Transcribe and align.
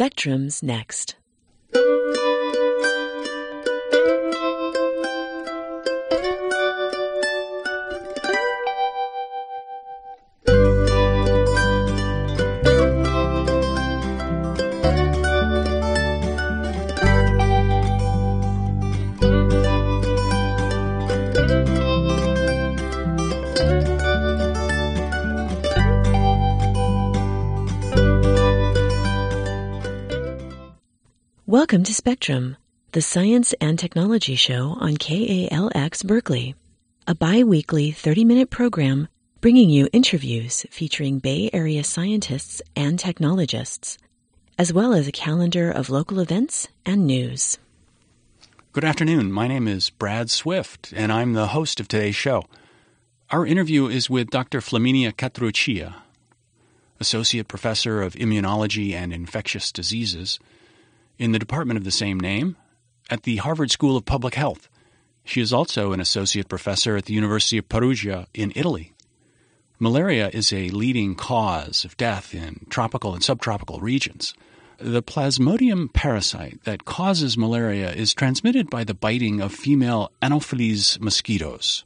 Spectrum's 0.00 0.62
next. 0.62 1.19
Welcome 31.70 31.84
to 31.84 31.94
Spectrum, 31.94 32.56
the 32.90 33.00
science 33.00 33.54
and 33.60 33.78
technology 33.78 34.34
show 34.34 34.76
on 34.80 34.96
KALX 34.96 36.04
Berkeley, 36.04 36.56
a 37.06 37.14
bi-weekly 37.14 37.92
30-minute 37.92 38.50
program 38.50 39.06
bringing 39.40 39.70
you 39.70 39.88
interviews 39.92 40.66
featuring 40.72 41.20
Bay 41.20 41.48
Area 41.52 41.84
scientists 41.84 42.60
and 42.74 42.98
technologists, 42.98 43.98
as 44.58 44.72
well 44.72 44.92
as 44.92 45.06
a 45.06 45.12
calendar 45.12 45.70
of 45.70 45.90
local 45.90 46.18
events 46.18 46.66
and 46.84 47.06
news. 47.06 47.56
Good 48.72 48.84
afternoon. 48.84 49.30
My 49.30 49.46
name 49.46 49.68
is 49.68 49.90
Brad 49.90 50.28
Swift, 50.28 50.92
and 50.96 51.12
I'm 51.12 51.34
the 51.34 51.54
host 51.54 51.78
of 51.78 51.86
today's 51.86 52.16
show. 52.16 52.46
Our 53.30 53.46
interview 53.46 53.86
is 53.86 54.10
with 54.10 54.30
Dr. 54.30 54.58
Flaminia 54.58 55.12
Catteruccia, 55.12 55.94
Associate 56.98 57.46
Professor 57.46 58.02
of 58.02 58.14
Immunology 58.14 58.92
and 58.92 59.12
Infectious 59.12 59.70
Diseases 59.70 60.40
in 61.20 61.32
the 61.32 61.38
department 61.38 61.76
of 61.76 61.84
the 61.84 61.90
same 61.90 62.18
name 62.18 62.56
at 63.10 63.24
the 63.24 63.36
Harvard 63.36 63.70
School 63.70 63.94
of 63.94 64.06
Public 64.06 64.34
Health. 64.34 64.70
She 65.22 65.42
is 65.42 65.52
also 65.52 65.92
an 65.92 66.00
associate 66.00 66.48
professor 66.48 66.96
at 66.96 67.04
the 67.04 67.12
University 67.12 67.58
of 67.58 67.68
Perugia 67.68 68.26
in 68.32 68.52
Italy. 68.56 68.94
Malaria 69.78 70.30
is 70.30 70.50
a 70.50 70.70
leading 70.70 71.14
cause 71.14 71.84
of 71.84 71.96
death 71.98 72.34
in 72.34 72.64
tropical 72.70 73.12
and 73.12 73.22
subtropical 73.22 73.80
regions. 73.80 74.32
The 74.78 75.02
plasmodium 75.02 75.92
parasite 75.92 76.64
that 76.64 76.86
causes 76.86 77.36
malaria 77.36 77.92
is 77.92 78.14
transmitted 78.14 78.70
by 78.70 78.84
the 78.84 78.94
biting 78.94 79.42
of 79.42 79.52
female 79.52 80.10
Anopheles 80.22 80.98
mosquitoes. 81.00 81.84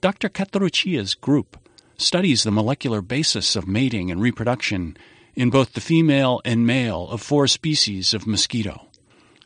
Dr. 0.00 0.30
Catteruccia's 0.30 1.14
group 1.14 1.58
studies 1.98 2.44
the 2.44 2.50
molecular 2.50 3.02
basis 3.02 3.56
of 3.56 3.68
mating 3.68 4.10
and 4.10 4.22
reproduction 4.22 4.96
in 5.34 5.50
both 5.50 5.72
the 5.72 5.80
female 5.80 6.40
and 6.44 6.66
male 6.66 7.08
of 7.08 7.22
four 7.22 7.46
species 7.46 8.14
of 8.14 8.26
mosquito. 8.26 8.86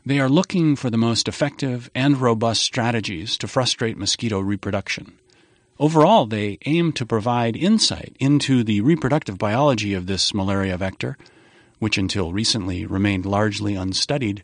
They 0.05 0.19
are 0.19 0.29
looking 0.29 0.75
for 0.75 0.89
the 0.89 0.97
most 0.97 1.27
effective 1.27 1.89
and 1.95 2.17
robust 2.21 2.61
strategies 2.61 3.37
to 3.39 3.47
frustrate 3.47 3.97
mosquito 3.97 4.39
reproduction. 4.39 5.17
Overall, 5.79 6.25
they 6.25 6.57
aim 6.65 6.93
to 6.93 7.05
provide 7.05 7.55
insight 7.55 8.15
into 8.19 8.63
the 8.63 8.81
reproductive 8.81 9.37
biology 9.37 9.93
of 9.93 10.05
this 10.05 10.33
malaria 10.33 10.77
vector, 10.77 11.17
which 11.79 11.97
until 11.97 12.31
recently 12.31 12.85
remained 12.85 13.25
largely 13.25 13.75
unstudied, 13.75 14.43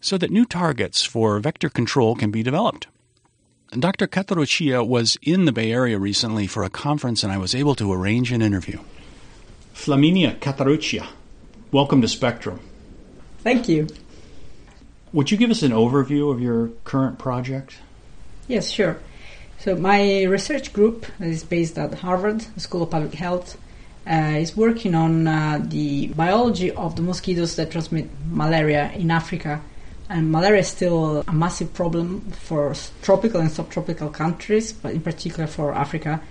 so 0.00 0.18
that 0.18 0.30
new 0.30 0.44
targets 0.44 1.02
for 1.02 1.38
vector 1.38 1.70
control 1.70 2.14
can 2.14 2.30
be 2.30 2.42
developed. 2.42 2.88
Dr. 3.70 4.06
Catteruccia 4.06 4.86
was 4.86 5.16
in 5.22 5.44
the 5.44 5.52
Bay 5.52 5.72
Area 5.72 5.98
recently 5.98 6.46
for 6.46 6.62
a 6.62 6.70
conference, 6.70 7.22
and 7.22 7.32
I 7.32 7.38
was 7.38 7.54
able 7.54 7.74
to 7.76 7.92
arrange 7.92 8.30
an 8.30 8.42
interview. 8.42 8.78
Flaminia 9.76 10.34
Catteruccia, 10.40 11.06
welcome 11.70 12.00
to 12.00 12.08
Spectrum. 12.08 12.58
Thank 13.44 13.68
you. 13.68 13.86
Would 15.12 15.30
you 15.30 15.36
give 15.36 15.50
us 15.50 15.62
an 15.62 15.70
overview 15.70 16.32
of 16.32 16.40
your 16.40 16.70
current 16.82 17.20
project? 17.20 17.76
Yes, 18.48 18.68
sure. 18.68 18.98
So, 19.60 19.76
my 19.76 20.24
research 20.24 20.72
group 20.72 21.06
that 21.20 21.28
is 21.28 21.44
based 21.44 21.78
at 21.78 21.94
Harvard 21.94 22.42
School 22.60 22.82
of 22.82 22.90
Public 22.90 23.14
Health 23.14 23.58
uh, 24.10 24.38
is 24.38 24.56
working 24.56 24.96
on 24.96 25.28
uh, 25.28 25.60
the 25.62 26.08
biology 26.08 26.72
of 26.72 26.96
the 26.96 27.02
mosquitoes 27.02 27.54
that 27.56 27.70
transmit 27.70 28.08
malaria 28.28 28.90
in 28.92 29.12
Africa. 29.12 29.60
And 30.08 30.32
malaria 30.32 30.60
is 30.60 30.68
still 30.68 31.22
a 31.28 31.32
massive 31.32 31.74
problem 31.74 32.22
for 32.32 32.74
tropical 33.02 33.40
and 33.40 33.52
subtropical 33.52 34.08
countries, 34.08 34.72
but 34.72 34.94
in 34.94 35.02
particular 35.02 35.46
for 35.46 35.74
Africa, 35.74 36.22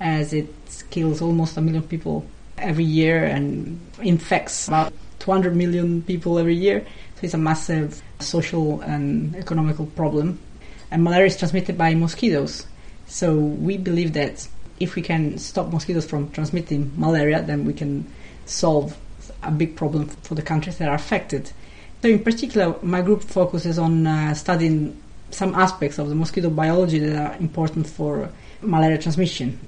as 0.00 0.32
it 0.32 0.48
kills 0.90 1.20
almost 1.20 1.56
a 1.56 1.60
million 1.60 1.82
people 1.82 2.26
every 2.58 2.84
year 2.84 3.24
and 3.24 3.80
infects 4.00 4.68
about 4.68 4.92
200 5.20 5.56
million 5.56 6.02
people 6.02 6.38
every 6.38 6.54
year. 6.54 6.80
So 7.16 7.20
it's 7.22 7.34
a 7.34 7.38
massive 7.38 8.02
social 8.20 8.80
and 8.82 9.34
economical 9.36 9.86
problem. 9.86 10.38
And 10.90 11.02
malaria 11.02 11.26
is 11.26 11.36
transmitted 11.36 11.78
by 11.78 11.94
mosquitoes. 11.94 12.66
So 13.06 13.34
we 13.36 13.76
believe 13.76 14.12
that 14.14 14.46
if 14.80 14.94
we 14.94 15.02
can 15.02 15.38
stop 15.38 15.72
mosquitoes 15.72 16.04
from 16.04 16.30
transmitting 16.30 16.92
malaria, 16.96 17.42
then 17.42 17.64
we 17.64 17.72
can 17.72 18.06
solve 18.46 18.96
a 19.42 19.50
big 19.50 19.76
problem 19.76 20.08
for 20.08 20.34
the 20.34 20.42
countries 20.42 20.78
that 20.78 20.88
are 20.88 20.94
affected. 20.94 21.52
So, 22.02 22.08
in 22.08 22.22
particular, 22.22 22.76
my 22.82 23.00
group 23.00 23.22
focuses 23.22 23.78
on 23.78 24.06
uh, 24.06 24.34
studying 24.34 25.00
some 25.30 25.54
aspects 25.54 25.98
of 25.98 26.08
the 26.08 26.14
mosquito 26.14 26.50
biology 26.50 26.98
that 26.98 27.16
are 27.16 27.36
important 27.38 27.86
for 27.86 28.30
malaria 28.62 28.98
transmission 28.98 29.58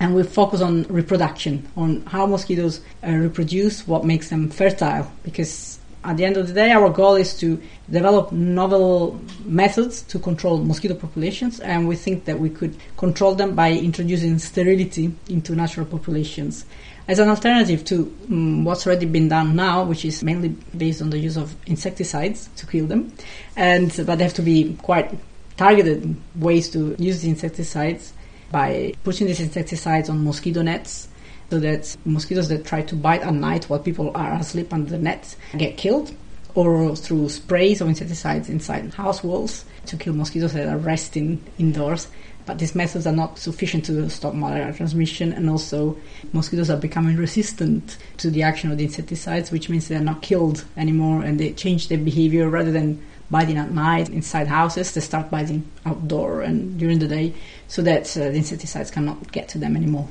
and 0.00 0.14
we 0.14 0.22
focus 0.22 0.60
on 0.60 0.84
reproduction, 0.84 1.68
on 1.76 2.02
how 2.02 2.26
mosquitoes 2.26 2.80
uh, 3.06 3.10
reproduce, 3.10 3.86
what 3.86 4.04
makes 4.04 4.28
them 4.28 4.50
fertile. 4.50 5.10
Because 5.22 5.78
at 6.04 6.16
the 6.16 6.24
end 6.24 6.36
of 6.36 6.48
the 6.48 6.54
day, 6.54 6.70
our 6.70 6.90
goal 6.90 7.14
is 7.14 7.36
to 7.38 7.60
develop 7.90 8.30
novel 8.30 9.20
methods 9.44 10.02
to 10.02 10.18
control 10.18 10.58
mosquito 10.58 10.94
populations, 10.94 11.60
and 11.60 11.88
we 11.88 11.96
think 11.96 12.26
that 12.26 12.38
we 12.38 12.50
could 12.50 12.76
control 12.96 13.34
them 13.34 13.54
by 13.54 13.72
introducing 13.72 14.38
sterility 14.38 15.12
into 15.28 15.54
natural 15.54 15.86
populations. 15.86 16.66
As 17.08 17.18
an 17.18 17.28
alternative 17.28 17.84
to 17.86 18.14
um, 18.28 18.64
what's 18.64 18.86
already 18.86 19.06
been 19.06 19.28
done 19.28 19.56
now, 19.56 19.84
which 19.84 20.04
is 20.04 20.22
mainly 20.22 20.50
based 20.76 21.00
on 21.00 21.10
the 21.10 21.18
use 21.18 21.36
of 21.36 21.56
insecticides 21.66 22.50
to 22.56 22.66
kill 22.66 22.86
them, 22.86 23.12
and 23.56 23.88
but 24.04 24.18
they 24.18 24.24
have 24.24 24.34
to 24.34 24.42
be 24.42 24.76
quite 24.82 25.16
targeted 25.56 26.16
ways 26.36 26.68
to 26.70 26.94
use 26.98 27.22
the 27.22 27.30
insecticides 27.30 28.12
by 28.50 28.94
putting 29.04 29.26
these 29.26 29.40
insecticides 29.40 30.08
on 30.08 30.24
mosquito 30.24 30.62
nets 30.62 31.08
so 31.50 31.60
that 31.60 31.96
mosquitoes 32.04 32.48
that 32.48 32.64
try 32.64 32.82
to 32.82 32.96
bite 32.96 33.22
at 33.22 33.34
night 33.34 33.64
while 33.64 33.78
people 33.78 34.10
are 34.14 34.34
asleep 34.34 34.72
under 34.72 34.90
the 34.90 34.98
net 34.98 35.36
get 35.56 35.76
killed 35.76 36.12
or 36.56 36.96
through 36.96 37.28
sprays 37.28 37.80
of 37.80 37.88
insecticides 37.88 38.48
inside 38.48 38.92
house 38.94 39.22
walls 39.22 39.64
to 39.84 39.96
kill 39.96 40.14
mosquitoes 40.14 40.54
that 40.54 40.66
are 40.66 40.78
resting 40.78 41.42
indoors. 41.58 42.08
But 42.46 42.58
these 42.58 42.74
methods 42.74 43.06
are 43.06 43.12
not 43.12 43.38
sufficient 43.38 43.84
to 43.86 44.08
stop 44.08 44.32
malaria 44.32 44.72
transmission, 44.72 45.32
and 45.32 45.50
also 45.50 45.98
mosquitoes 46.32 46.70
are 46.70 46.76
becoming 46.76 47.16
resistant 47.16 47.98
to 48.18 48.30
the 48.30 48.42
action 48.42 48.70
of 48.70 48.78
the 48.78 48.84
insecticides, 48.84 49.50
which 49.50 49.68
means 49.68 49.88
they 49.88 49.96
are 49.96 50.00
not 50.00 50.22
killed 50.22 50.64
anymore 50.76 51.22
and 51.22 51.38
they 51.38 51.52
change 51.52 51.88
their 51.88 51.98
behavior 51.98 52.48
rather 52.48 52.70
than 52.70 53.02
biting 53.30 53.58
at 53.58 53.70
night 53.70 54.08
inside 54.08 54.46
houses. 54.46 54.92
They 54.92 55.00
start 55.00 55.30
biting 55.30 55.68
outdoor 55.84 56.42
and 56.42 56.78
during 56.78 56.98
the 56.98 57.08
day 57.08 57.34
so 57.68 57.82
that 57.82 58.16
uh, 58.16 58.20
the 58.20 58.36
insecticides 58.36 58.90
cannot 58.90 59.32
get 59.32 59.48
to 59.50 59.58
them 59.58 59.76
anymore. 59.76 60.08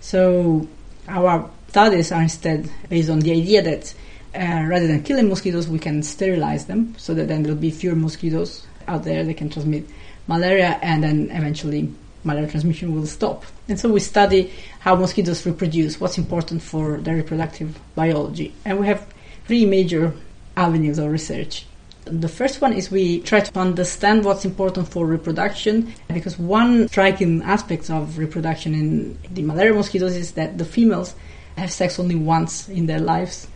So 0.00 0.68
our 1.08 1.50
studies 1.68 2.12
are 2.12 2.22
instead 2.22 2.70
based 2.88 3.10
on 3.10 3.20
the 3.20 3.32
idea 3.32 3.62
that 3.62 3.94
uh, 4.34 4.64
rather 4.66 4.86
than 4.86 5.02
killing 5.02 5.28
mosquitoes, 5.28 5.68
we 5.68 5.78
can 5.78 6.02
sterilize 6.02 6.66
them 6.66 6.94
so 6.98 7.14
that 7.14 7.28
then 7.28 7.42
there'll 7.42 7.58
be 7.58 7.70
fewer 7.70 7.96
mosquitoes 7.96 8.66
out 8.86 9.04
there 9.04 9.24
that 9.24 9.36
can 9.36 9.50
transmit 9.50 9.84
malaria 10.26 10.78
and 10.82 11.02
then 11.02 11.28
eventually 11.32 11.92
malaria 12.24 12.48
transmission 12.48 12.94
will 12.94 13.06
stop. 13.06 13.44
And 13.68 13.78
so 13.78 13.88
we 13.88 14.00
study 14.00 14.52
how 14.80 14.94
mosquitoes 14.96 15.44
reproduce, 15.46 16.00
what's 16.00 16.18
important 16.18 16.62
for 16.62 16.98
their 16.98 17.16
reproductive 17.16 17.78
biology. 17.94 18.54
And 18.64 18.78
we 18.78 18.86
have 18.86 19.06
three 19.46 19.66
major 19.66 20.12
avenues 20.56 20.98
of 20.98 21.10
research. 21.10 21.66
The 22.04 22.28
first 22.28 22.60
one 22.60 22.72
is 22.72 22.90
we 22.90 23.20
try 23.20 23.40
to 23.40 23.58
understand 23.58 24.24
what's 24.24 24.44
important 24.44 24.88
for 24.88 25.06
reproduction 25.06 25.92
because 26.08 26.38
one 26.38 26.88
striking 26.88 27.42
aspect 27.42 27.90
of 27.90 28.18
reproduction 28.18 28.74
in 28.74 29.18
the 29.30 29.42
malaria 29.42 29.74
mosquitoes 29.74 30.16
is 30.16 30.32
that 30.32 30.58
the 30.58 30.64
females 30.64 31.14
have 31.56 31.70
sex 31.70 31.98
only 31.98 32.14
once 32.14 32.68
in 32.68 32.86
their 32.86 33.00
lives 33.00 33.46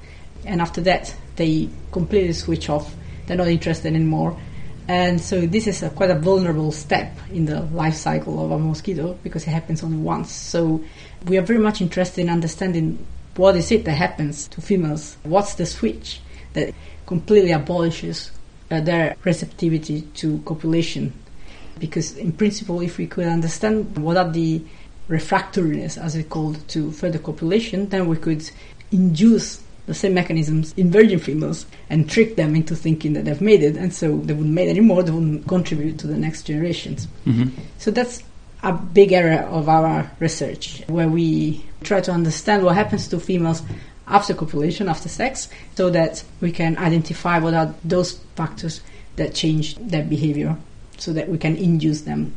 and 0.45 0.61
after 0.61 0.81
that 0.83 1.15
they 1.37 1.69
completely 1.91 2.33
switch 2.33 2.69
off. 2.69 2.95
They're 3.27 3.37
not 3.37 3.49
interested 3.49 3.95
anymore. 3.95 4.39
And 4.87 5.19
so 5.21 5.47
this 5.47 5.67
is 5.67 5.83
a, 5.83 5.89
quite 5.89 6.11
a 6.11 6.15
vulnerable 6.15 6.71
step 6.71 7.17
in 7.33 7.47
the 7.47 7.63
life 7.63 7.95
cycle 7.95 8.45
of 8.45 8.51
a 8.51 8.59
mosquito 8.59 9.19
because 9.23 9.47
it 9.47 9.51
happens 9.51 9.83
only 9.83 9.97
once. 9.97 10.31
So 10.31 10.85
we 11.27 11.39
are 11.39 11.43
very 11.43 11.59
much 11.59 11.81
interested 11.81 12.21
in 12.21 12.29
understanding 12.29 13.05
what 13.37 13.57
is 13.57 13.73
it 13.73 13.87
that 13.87 13.93
happens 13.93 14.47
to 14.49 14.61
females. 14.61 15.17
What's 15.23 15.55
the 15.55 15.65
switch 15.65 16.21
that 16.55 16.75
completely 17.07 17.53
abolishes 17.53 18.33
uh, 18.71 18.81
their 18.81 19.17
receptivity 19.25 20.03
to 20.15 20.39
copulation. 20.47 21.13
Because, 21.79 22.17
in 22.17 22.33
principle, 22.33 22.81
if 22.81 22.99
we 22.99 23.07
could 23.07 23.27
understand 23.27 23.99
what 23.99 24.17
are 24.17 24.31
the 24.31 24.63
refractoriness, 25.09 25.99
as 25.99 26.17
we 26.17 26.23
called, 26.23 26.67
to 26.69 26.91
further 26.93 27.19
copulation, 27.19 27.89
then 27.91 28.09
we 28.09 28.17
could 28.17 28.49
induce 28.91 29.63
the 29.87 29.93
same 29.93 30.15
mechanisms 30.15 30.73
in 30.79 30.91
virgin 30.91 31.19
females 31.19 31.67
and 31.91 32.09
trick 32.09 32.37
them 32.37 32.57
into 32.57 32.75
thinking 32.75 33.13
that 33.13 33.27
they've 33.27 33.41
made 33.41 33.63
it, 33.63 33.77
and 33.77 33.93
so 33.93 34.17
they 34.19 34.33
wouldn't 34.33 34.55
mate 34.55 34.71
anymore, 34.71 35.03
they 35.03 35.11
wouldn't 35.11 35.47
contribute 35.47 35.99
to 35.99 36.07
the 36.07 36.17
next 36.17 36.45
generations. 36.45 37.07
Mm-hmm. 37.27 37.51
So 37.79 37.91
that's 37.91 38.23
a 38.63 38.73
big 38.73 39.13
area 39.13 39.43
of 39.43 39.69
our 39.69 40.11
research, 40.21 40.83
where 40.87 41.09
we 41.09 41.67
try 41.83 42.01
to 42.01 42.13
understand 42.13 42.65
what 42.65 42.77
happens 42.77 43.09
to 43.09 43.21
females 43.21 43.63
after 44.07 44.35
copulation, 44.35 44.89
after 44.89 45.09
sex, 45.09 45.49
so 45.77 45.91
that 45.91 46.23
we 46.41 46.53
can 46.53 46.77
identify 46.79 47.39
what 47.39 47.55
are 47.55 47.75
those 47.85 48.19
factors 48.37 48.81
that 49.17 49.35
change 49.35 49.77
their 49.77 50.05
behavior, 50.05 50.57
so 50.99 51.13
that 51.13 51.29
we 51.29 51.39
can 51.39 51.57
induce 51.57 52.03
them. 52.03 52.35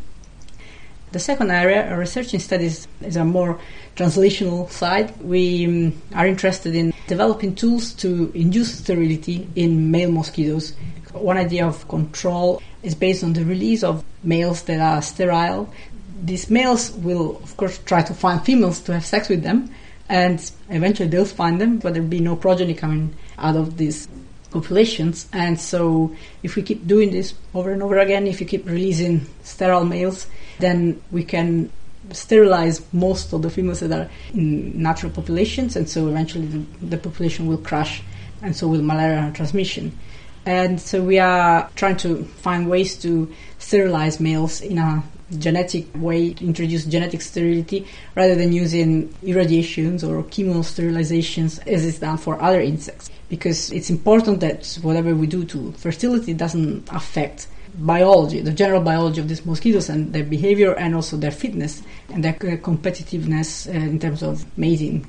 The 1.12 1.19
second 1.19 1.52
area, 1.52 1.98
research 1.98 2.34
in 2.34 2.40
studies, 2.40 2.88
is 3.02 3.16
a 3.16 3.24
more 3.24 3.60
translational 3.96 4.69
side. 4.69 5.18
We 5.22 5.66
um, 5.66 6.02
are 6.14 6.28
interested 6.28 6.75
in 6.75 6.94
developing 7.08 7.56
tools 7.56 7.94
to 7.96 8.31
induce 8.36 8.80
sterility 8.80 9.48
in 9.56 9.90
male 9.90 10.12
mosquitoes. 10.12 10.74
One 11.13 11.38
idea 11.38 11.66
of 11.66 11.88
control 11.88 12.62
is 12.84 12.94
based 12.94 13.24
on 13.24 13.34
the 13.34 13.46
release 13.46 13.84
of 13.84 14.04
males 14.24 14.63
that 14.63 14.81
are 14.81 15.02
sterile. 15.02 15.74
These 16.22 16.50
males 16.50 16.92
will, 16.92 17.38
of 17.38 17.56
course, 17.56 17.78
try 17.80 18.02
to 18.02 18.13
find 18.13 18.44
females 18.44 18.81
to 18.81 18.94
have 18.94 19.06
sex 19.06 19.30
with 19.30 19.44
them, 19.44 19.74
and 20.09 20.51
eventually 20.69 21.09
they'll 21.09 21.25
find 21.25 21.59
them, 21.59 21.80
but 21.80 21.94
there'll 21.94 22.07
be 22.07 22.19
no 22.19 22.36
progeny 22.36 22.74
coming 22.74 23.15
out 23.38 23.56
of 23.56 23.77
these 23.77 24.07
populations. 24.51 25.27
And 25.33 25.59
so, 25.59 26.15
if 26.44 26.56
we 26.56 26.63
keep 26.63 26.88
doing 26.88 27.12
this 27.12 27.33
over 27.54 27.71
and 27.71 27.83
over 27.83 28.00
again, 28.00 28.27
if 28.27 28.39
you 28.39 28.48
keep 28.48 28.65
releasing 28.65 29.25
sterile 29.44 29.86
males, 29.86 30.27
then 30.59 31.01
we 31.12 31.24
can 31.24 31.71
sterilize 32.12 32.81
most 32.94 33.33
of 33.33 33.42
the 33.42 33.50
females 33.50 33.81
that 33.81 33.92
are 33.92 34.09
in 34.33 34.81
natural 34.81 35.12
populations, 35.12 35.75
and 35.75 35.89
so 35.89 36.07
eventually 36.07 36.48
the, 36.48 36.86
the 36.86 36.98
population 36.98 37.48
will 37.48 37.57
crash, 37.57 38.01
and 38.42 38.56
so 38.56 38.68
will 38.68 38.81
malaria 38.81 39.31
transmission. 39.33 39.98
And 40.45 40.80
so 40.80 41.03
we 41.03 41.19
are 41.19 41.69
trying 41.75 41.98
to 41.98 42.24
find 42.24 42.69
ways 42.69 42.95
to 43.00 43.33
sterilize 43.60 44.21
males 44.21 44.62
in 44.62 44.77
a 44.77 45.03
genetic 45.38 45.88
way, 45.95 46.33
to 46.33 46.45
introduce 46.45 46.85
genetic 46.85 47.21
sterility 47.21 47.88
rather 48.15 48.35
than 48.35 48.53
using 48.53 49.13
irradiations 49.24 50.03
or 50.03 50.24
chemosterilizations 50.24 51.65
as 51.68 51.85
is 51.85 52.00
done 52.00 52.18
for 52.18 52.41
other 52.41 52.62
insects. 52.62 53.09
Because 53.29 53.71
it's 53.71 53.89
important 53.89 54.39
that 54.39 54.79
whatever 54.81 55.13
we 55.13 55.27
do 55.27 55.44
to 55.45 55.71
fertility 55.74 56.33
doesn't 56.33 56.88
affect 56.91 57.47
biology, 57.75 58.41
the 58.41 58.53
general 58.53 58.81
biology 58.81 59.21
of 59.21 59.27
these 59.27 59.45
mosquitoes 59.45 59.89
and 59.89 60.13
their 60.13 60.24
behavior 60.24 60.74
and 60.74 60.95
also 60.95 61.18
their 61.18 61.31
fitness 61.31 61.83
and 62.09 62.24
their 62.24 62.33
competitiveness 62.33 63.68
uh, 63.68 63.71
in 63.77 64.00
terms 64.00 64.24
of 64.24 64.45
mating. 64.57 65.06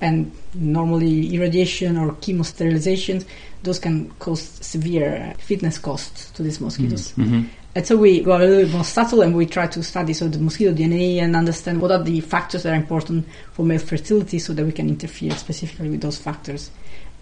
And 0.00 0.32
normally 0.54 1.34
irradiation 1.34 1.96
or 1.96 2.12
chemosterilisation, 2.12 3.24
those 3.62 3.78
can 3.78 4.10
cause 4.20 4.42
severe 4.42 5.34
fitness 5.38 5.78
costs 5.78 6.30
to 6.32 6.42
these 6.42 6.60
mosquitoes. 6.60 7.12
Mm-hmm. 7.12 7.44
And 7.74 7.86
so 7.86 7.96
we 7.96 8.20
go 8.20 8.36
a 8.36 8.38
little 8.38 8.64
bit 8.64 8.72
more 8.72 8.84
subtle 8.84 9.22
and 9.22 9.34
we 9.36 9.46
try 9.46 9.66
to 9.66 9.82
study 9.82 10.12
so 10.12 10.28
the 10.28 10.38
mosquito 10.38 10.72
DNA 10.72 11.16
and 11.16 11.36
understand 11.36 11.80
what 11.80 11.90
are 11.90 12.02
the 12.02 12.20
factors 12.20 12.62
that 12.62 12.72
are 12.72 12.76
important 12.76 13.26
for 13.52 13.64
male 13.64 13.78
fertility 13.78 14.38
so 14.38 14.52
that 14.52 14.64
we 14.64 14.72
can 14.72 14.88
interfere 14.88 15.32
specifically 15.32 15.90
with 15.90 16.00
those 16.00 16.18
factors 16.18 16.70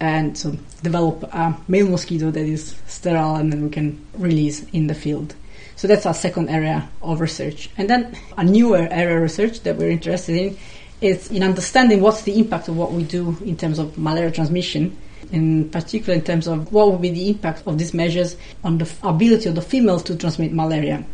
and 0.00 0.36
so 0.36 0.56
develop 0.82 1.22
a 1.24 1.56
male 1.68 1.88
mosquito 1.88 2.30
that 2.30 2.46
is 2.46 2.76
sterile 2.86 3.36
and 3.36 3.52
then 3.52 3.62
we 3.62 3.70
can 3.70 4.04
release 4.14 4.64
in 4.70 4.86
the 4.86 4.94
field. 4.94 5.34
So 5.76 5.88
that's 5.88 6.06
our 6.06 6.14
second 6.14 6.48
area 6.48 6.88
of 7.02 7.20
research. 7.20 7.70
And 7.76 7.88
then 7.88 8.16
a 8.36 8.44
newer 8.44 8.88
area 8.90 9.16
of 9.16 9.22
research 9.22 9.60
that 9.60 9.76
we're 9.76 9.90
interested 9.90 10.36
in 10.36 10.58
is 11.00 11.30
in 11.30 11.42
understanding 11.42 12.00
what's 12.00 12.22
the 12.22 12.38
impact 12.38 12.68
of 12.68 12.76
what 12.76 12.92
we 12.92 13.02
do 13.02 13.36
in 13.44 13.56
terms 13.56 13.78
of 13.78 13.98
malaria 13.98 14.30
transmission, 14.30 14.96
in 15.32 15.68
particular 15.70 16.14
in 16.14 16.22
terms 16.22 16.46
of 16.46 16.72
what 16.72 16.90
will 16.90 16.98
be 16.98 17.10
the 17.10 17.28
impact 17.28 17.62
of 17.66 17.78
these 17.78 17.92
measures 17.92 18.36
on 18.64 18.78
the 18.78 18.90
ability 19.02 19.48
of 19.48 19.54
the 19.54 19.62
females 19.62 20.02
to 20.02 20.16
transmit 20.16 20.52
malaria. 20.52 21.04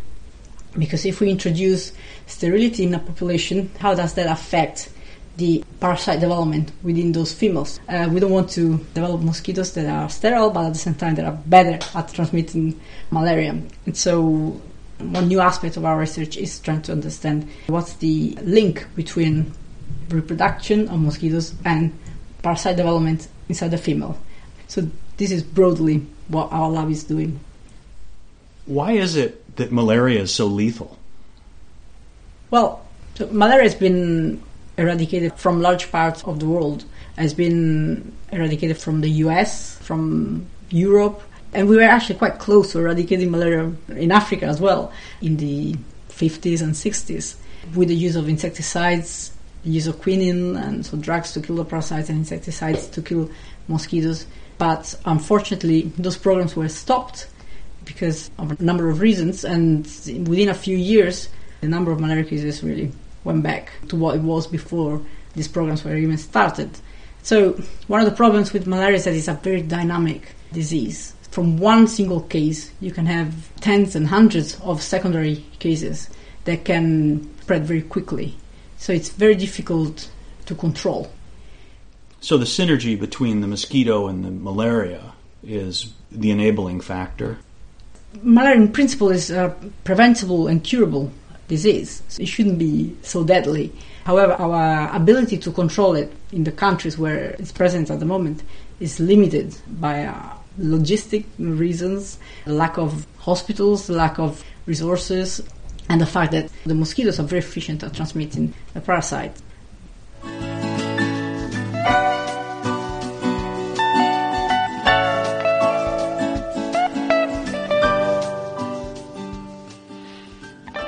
Because 0.79 1.05
if 1.05 1.21
we 1.21 1.31
introduce 1.31 1.93
sterility 2.27 2.85
in 2.85 2.95
a 2.95 2.99
population, 2.99 3.71
how 3.79 3.95
does 3.95 4.15
that 4.15 4.27
affect 4.27 4.89
the 5.37 5.65
parasite 5.81 6.21
development 6.21 6.73
within 6.83 7.13
those 7.13 7.33
females. 7.33 7.81
Uh, 7.89 8.09
we 8.11 8.21
don't 8.21 8.31
want 8.31 8.51
to 8.51 8.77
develop 8.95 9.21
mosquitoes 9.23 9.73
that 9.73 9.87
are 9.87 10.09
sterile, 10.09 10.51
but 10.51 10.67
at 10.67 10.73
the 10.75 10.79
same 10.79 10.95
time 10.95 11.15
that 11.15 11.25
are 11.25 11.39
better 11.47 11.79
at 11.97 12.13
transmitting 12.13 12.79
malaria. 13.11 13.59
And 13.87 13.97
so, 13.97 14.61
one 14.99 15.29
new 15.29 15.41
aspect 15.41 15.77
of 15.77 15.85
our 15.85 15.99
research 15.99 16.37
is 16.37 16.61
trying 16.61 16.83
to 16.83 16.93
understand 16.93 17.49
what's 17.67 17.95
the 17.95 18.37
link 18.43 18.87
between 18.95 19.53
reproduction 20.13 20.89
of 20.89 21.01
mosquitoes 21.01 21.55
and 21.65 21.97
parasite 22.43 22.77
development 22.77 23.29
inside 23.49 23.71
the 23.71 23.79
female. 23.79 24.19
So, 24.69 24.89
this 25.17 25.31
is 25.31 25.43
broadly 25.43 26.07
what 26.29 26.51
our 26.53 26.71
lab 26.71 26.91
is 26.91 27.05
doing. 27.05 27.41
Why 28.67 28.93
is 28.93 29.17
it 29.17 29.57
that 29.57 29.73
malaria 29.73 30.23
is 30.23 30.35
so 30.35 30.47
lethal? 30.47 30.99
Well, 32.51 32.87
so 33.15 33.27
malaria 33.29 33.65
has 33.65 33.75
been 33.75 34.43
eradicated 34.79 35.35
from 35.35 35.61
large 35.61 35.91
parts 35.91 36.23
of 36.25 36.41
the 36.41 36.47
world, 36.47 36.85
has 37.17 37.35
been 37.35 38.13
eradicated 38.33 38.79
from 38.79 39.01
the 39.01 39.11
US, 39.27 39.79
from 39.79 40.47
Europe, 40.71 41.21
and 41.53 41.69
we 41.69 41.77
were 41.77 41.83
actually 41.83 42.19
quite 42.19 42.39
close 42.39 42.73
to 42.73 42.79
eradicating 42.79 43.31
malaria 43.31 43.73
in 43.89 44.11
Africa 44.11 44.47
as 44.47 44.61
well 44.61 44.93
in 45.21 45.37
the 45.37 45.77
50s 46.09 46.63
and 46.63 46.73
60s 46.73 47.37
with 47.75 47.89
the 47.89 47.95
use 47.95 48.17
of 48.17 48.29
insecticides, 48.29 49.33
use 49.65 49.87
of 49.87 50.01
quinine, 50.01 50.57
and 50.57 50.85
so 50.85 50.97
drugs 50.97 51.33
to 51.33 51.41
kill 51.41 51.57
the 51.57 51.65
parasites 51.65 52.09
and 52.09 52.19
insecticides 52.19 52.89
to 52.89 53.03
kill 53.03 53.31
mosquitoes. 53.69 54.27
But 54.59 54.95
unfortunately, 55.05 55.93
those 55.99 56.17
programs 56.17 56.57
were 56.57 56.69
stopped 56.69 57.29
because 57.85 58.31
of 58.39 58.53
a 58.53 58.63
number 58.63 58.89
of 58.89 59.01
reasons, 59.01 59.45
and 59.45 59.85
within 60.29 60.49
a 60.49 60.55
few 60.55 60.77
years, 60.77 61.29
the 61.61 61.69
number 61.69 61.91
of 61.91 62.01
malaria 62.01 62.25
cases 62.25 62.63
really 62.63 62.93
went 63.25 63.43
back 63.43 63.73
to 63.89 63.97
what 63.97 64.17
it 64.17 64.23
was 64.23 64.47
before 64.47 65.01
these 65.35 65.49
programs 65.49 65.85
were 65.85 65.97
even 65.97 66.19
started. 66.19 66.71
So, 67.23 67.53
one 67.87 68.01
of 68.01 68.07
the 68.07 68.17
problems 68.17 68.53
with 68.53 68.67
malaria 68.67 68.97
is 68.97 69.05
that 69.05 69.15
it's 69.15 69.29
a 69.29 69.35
very 69.35 69.63
dynamic 69.63 70.35
disease. 70.53 71.15
From 71.31 71.57
one 71.57 71.87
single 71.87 72.21
case, 72.21 72.73
you 72.81 72.91
can 72.91 73.07
have 73.07 73.55
tens 73.61 73.97
and 73.97 74.07
hundreds 74.07 74.61
of 74.61 74.83
secondary 74.83 75.37
cases 75.59 76.11
that 76.45 76.65
can 76.65 77.31
spread 77.41 77.65
very 77.65 77.83
quickly. 77.83 78.37
So, 78.83 78.93
it's 78.93 79.11
very 79.11 79.37
difficult 79.37 80.11
to 80.47 80.57
control. 80.57 81.09
So, 82.21 82.37
the 82.37 82.51
synergy 82.59 82.99
between 82.99 83.41
the 83.41 83.47
mosquito 83.47 84.09
and 84.09 84.25
the 84.25 84.33
malaria 84.33 85.13
is 85.45 85.93
the 86.11 86.33
enabling 86.33 86.81
factor. 86.81 87.39
Malaria, 88.23 88.57
in 88.57 88.73
principle, 88.73 89.11
is 89.11 89.31
a 89.31 89.55
preventable 89.85 90.49
and 90.49 90.65
curable 90.65 91.13
disease. 91.47 92.03
So 92.09 92.23
it 92.23 92.27
shouldn't 92.27 92.59
be 92.59 92.97
so 93.03 93.23
deadly. 93.23 93.73
However, 94.03 94.33
our 94.33 94.95
ability 94.97 95.39
to 95.39 95.53
control 95.53 95.95
it 95.95 96.13
in 96.33 96.43
the 96.43 96.53
countries 96.53 96.99
where 96.99 97.37
it's 97.39 97.53
present 97.53 97.89
at 97.89 98.01
the 98.01 98.07
moment 98.07 98.43
is 98.81 98.99
limited 98.99 99.55
by 99.81 100.07
uh, 100.07 100.15
logistic 100.59 101.25
reasons, 101.39 102.19
lack 102.47 102.79
of 102.79 103.07
hospitals, 103.19 103.89
lack 103.89 104.19
of 104.19 104.43
resources, 104.67 105.41
and 105.89 106.01
the 106.01 106.07
fact 106.07 106.33
that 106.33 106.51
the 106.65 106.75
mosquitoes 106.75 107.19
are 107.19 107.25
very 107.25 107.41
efficient 107.41 107.83
at 107.83 107.95
transmitting 107.95 108.55
the 108.75 108.81
parasite. 108.81 109.37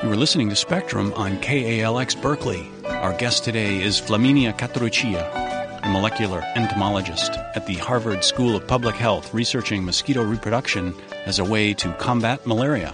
You 0.04 0.12
are 0.12 0.16
listening 0.16 0.50
to 0.50 0.56
Spectrum 0.56 1.12
on 1.14 1.38
KALX 1.38 2.20
Berkeley. 2.20 2.70
Our 2.84 3.16
guest 3.16 3.44
today 3.44 3.82
is 3.82 4.00
Flaminia 4.00 4.56
Catteruccia, 4.56 5.82
a 5.82 5.88
molecular 5.88 6.42
entomologist 6.56 7.32
at 7.54 7.66
the 7.66 7.74
Harvard 7.74 8.22
School 8.22 8.54
of 8.54 8.66
Public 8.66 8.94
Health, 8.94 9.32
researching 9.32 9.84
mosquito 9.84 10.22
reproduction 10.22 10.94
as 11.26 11.38
a 11.38 11.44
way 11.44 11.74
to 11.74 11.92
combat 11.94 12.46
malaria. 12.46 12.92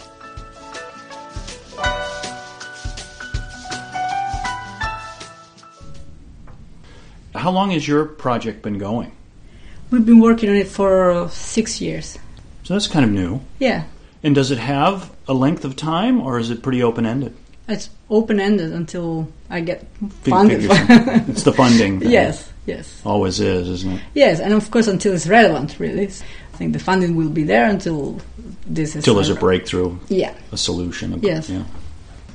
How 7.34 7.50
long 7.50 7.70
has 7.70 7.86
your 7.86 8.04
project 8.04 8.62
been 8.62 8.78
going? 8.78 9.12
We've 9.90 10.04
been 10.06 10.20
working 10.20 10.50
on 10.50 10.56
it 10.56 10.68
for 10.68 11.28
six 11.30 11.80
years. 11.80 12.18
So 12.64 12.74
that's 12.74 12.86
kind 12.88 13.04
of 13.04 13.10
new. 13.10 13.40
Yeah, 13.58 13.84
And 14.22 14.34
does 14.34 14.50
it 14.50 14.58
have 14.58 15.10
a 15.26 15.34
length 15.34 15.64
of 15.64 15.74
time, 15.76 16.20
or 16.20 16.38
is 16.38 16.50
it 16.50 16.62
pretty 16.62 16.82
open 16.82 17.06
ended? 17.06 17.34
it's 17.68 17.88
open 18.08 18.40
ended 18.40 18.72
until 18.72 19.28
I 19.48 19.60
get 19.60 19.86
funded. 20.22 20.62
it's 21.28 21.44
the 21.44 21.52
funding. 21.52 22.00
thing. 22.00 22.10
yes, 22.10 22.52
yes, 22.66 23.00
Always 23.04 23.38
is, 23.38 23.68
isn't 23.68 23.92
it? 23.92 24.00
yes, 24.14 24.40
and 24.40 24.52
of 24.52 24.68
course 24.72 24.88
until 24.88 25.14
it's 25.14 25.28
relevant. 25.28 25.78
Really, 25.78 26.06
I 26.08 26.56
think 26.56 26.72
the 26.72 26.80
funding 26.80 27.14
will 27.14 27.28
be 27.30 27.44
there 27.44 27.66
until 27.70 28.20
this 28.66 28.90
is 28.90 28.96
Until 28.96 29.14
there's 29.14 29.28
a 29.30 29.36
breakthrough, 29.36 29.96
Yeah. 30.08 30.34
a 30.50 30.56
solution. 30.56 31.20
Yes. 31.22 31.48
Yeah. 31.48 31.62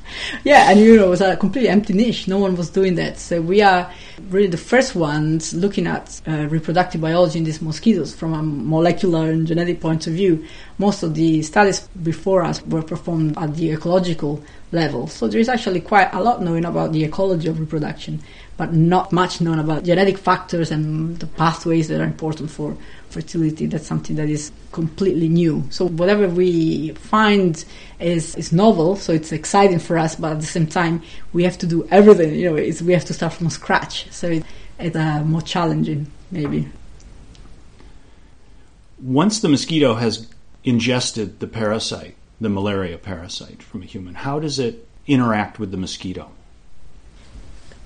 yeah, 0.44 0.70
and 0.70 0.80
you 0.80 0.96
know, 0.96 1.06
it 1.06 1.10
was 1.10 1.20
a 1.20 1.36
completely 1.36 1.68
empty 1.68 1.92
niche. 1.92 2.28
No 2.28 2.38
one 2.38 2.56
was 2.56 2.70
doing 2.70 2.94
that. 2.96 3.18
So 3.18 3.40
we 3.40 3.62
are 3.62 3.90
really 4.30 4.48
the 4.48 4.56
first 4.56 4.94
ones 4.94 5.54
looking 5.54 5.86
at 5.86 6.20
uh, 6.26 6.46
reproductive 6.48 7.00
biology 7.00 7.38
in 7.38 7.44
these 7.44 7.62
mosquitoes 7.62 8.14
from 8.14 8.34
a 8.34 8.42
molecular 8.42 9.30
and 9.30 9.46
genetic 9.46 9.80
point 9.80 10.06
of 10.06 10.14
view. 10.14 10.46
Most 10.78 11.02
of 11.02 11.14
the 11.14 11.42
studies 11.42 11.88
before 12.02 12.42
us 12.42 12.62
were 12.66 12.82
performed 12.82 13.36
at 13.38 13.54
the 13.56 13.72
ecological 13.72 14.42
level. 14.72 15.06
So 15.06 15.28
there 15.28 15.40
is 15.40 15.48
actually 15.48 15.80
quite 15.80 16.12
a 16.12 16.22
lot 16.22 16.42
known 16.42 16.64
about 16.64 16.92
the 16.92 17.04
ecology 17.04 17.48
of 17.48 17.60
reproduction, 17.60 18.22
but 18.56 18.72
not 18.72 19.12
much 19.12 19.40
known 19.40 19.58
about 19.58 19.84
genetic 19.84 20.18
factors 20.18 20.70
and 20.70 21.18
the 21.18 21.26
pathways 21.26 21.88
that 21.88 22.00
are 22.00 22.04
important 22.04 22.50
for 22.50 22.76
fertility. 23.16 23.64
That's 23.66 23.86
something 23.86 24.16
that 24.16 24.28
is 24.28 24.52
completely 24.72 25.28
new. 25.28 25.64
So 25.70 25.88
whatever 25.88 26.28
we 26.28 26.92
find 27.12 27.64
is 27.98 28.34
is 28.36 28.52
novel, 28.52 28.96
so 28.96 29.12
it's 29.18 29.32
exciting 29.32 29.80
for 29.80 29.96
us, 30.04 30.16
but 30.16 30.32
at 30.32 30.40
the 30.40 30.52
same 30.56 30.66
time 30.66 31.02
we 31.32 31.42
have 31.48 31.58
to 31.58 31.66
do 31.66 31.78
everything. 31.90 32.34
You 32.34 32.44
know, 32.48 32.54
we 32.88 32.92
have 32.92 33.06
to 33.06 33.14
start 33.14 33.32
from 33.32 33.48
scratch. 33.50 33.94
So 34.10 34.26
it, 34.36 34.44
it's 34.78 34.96
uh, 34.96 35.24
more 35.24 35.42
challenging, 35.54 36.06
maybe. 36.30 36.68
Once 38.98 39.40
the 39.40 39.48
mosquito 39.48 39.94
has 39.94 40.28
ingested 40.64 41.40
the 41.40 41.46
parasite, 41.46 42.16
the 42.40 42.48
malaria 42.48 42.98
parasite 42.98 43.62
from 43.62 43.82
a 43.82 43.86
human, 43.86 44.14
how 44.14 44.38
does 44.40 44.58
it 44.58 44.86
interact 45.06 45.58
with 45.58 45.70
the 45.70 45.76
mosquito? 45.76 46.30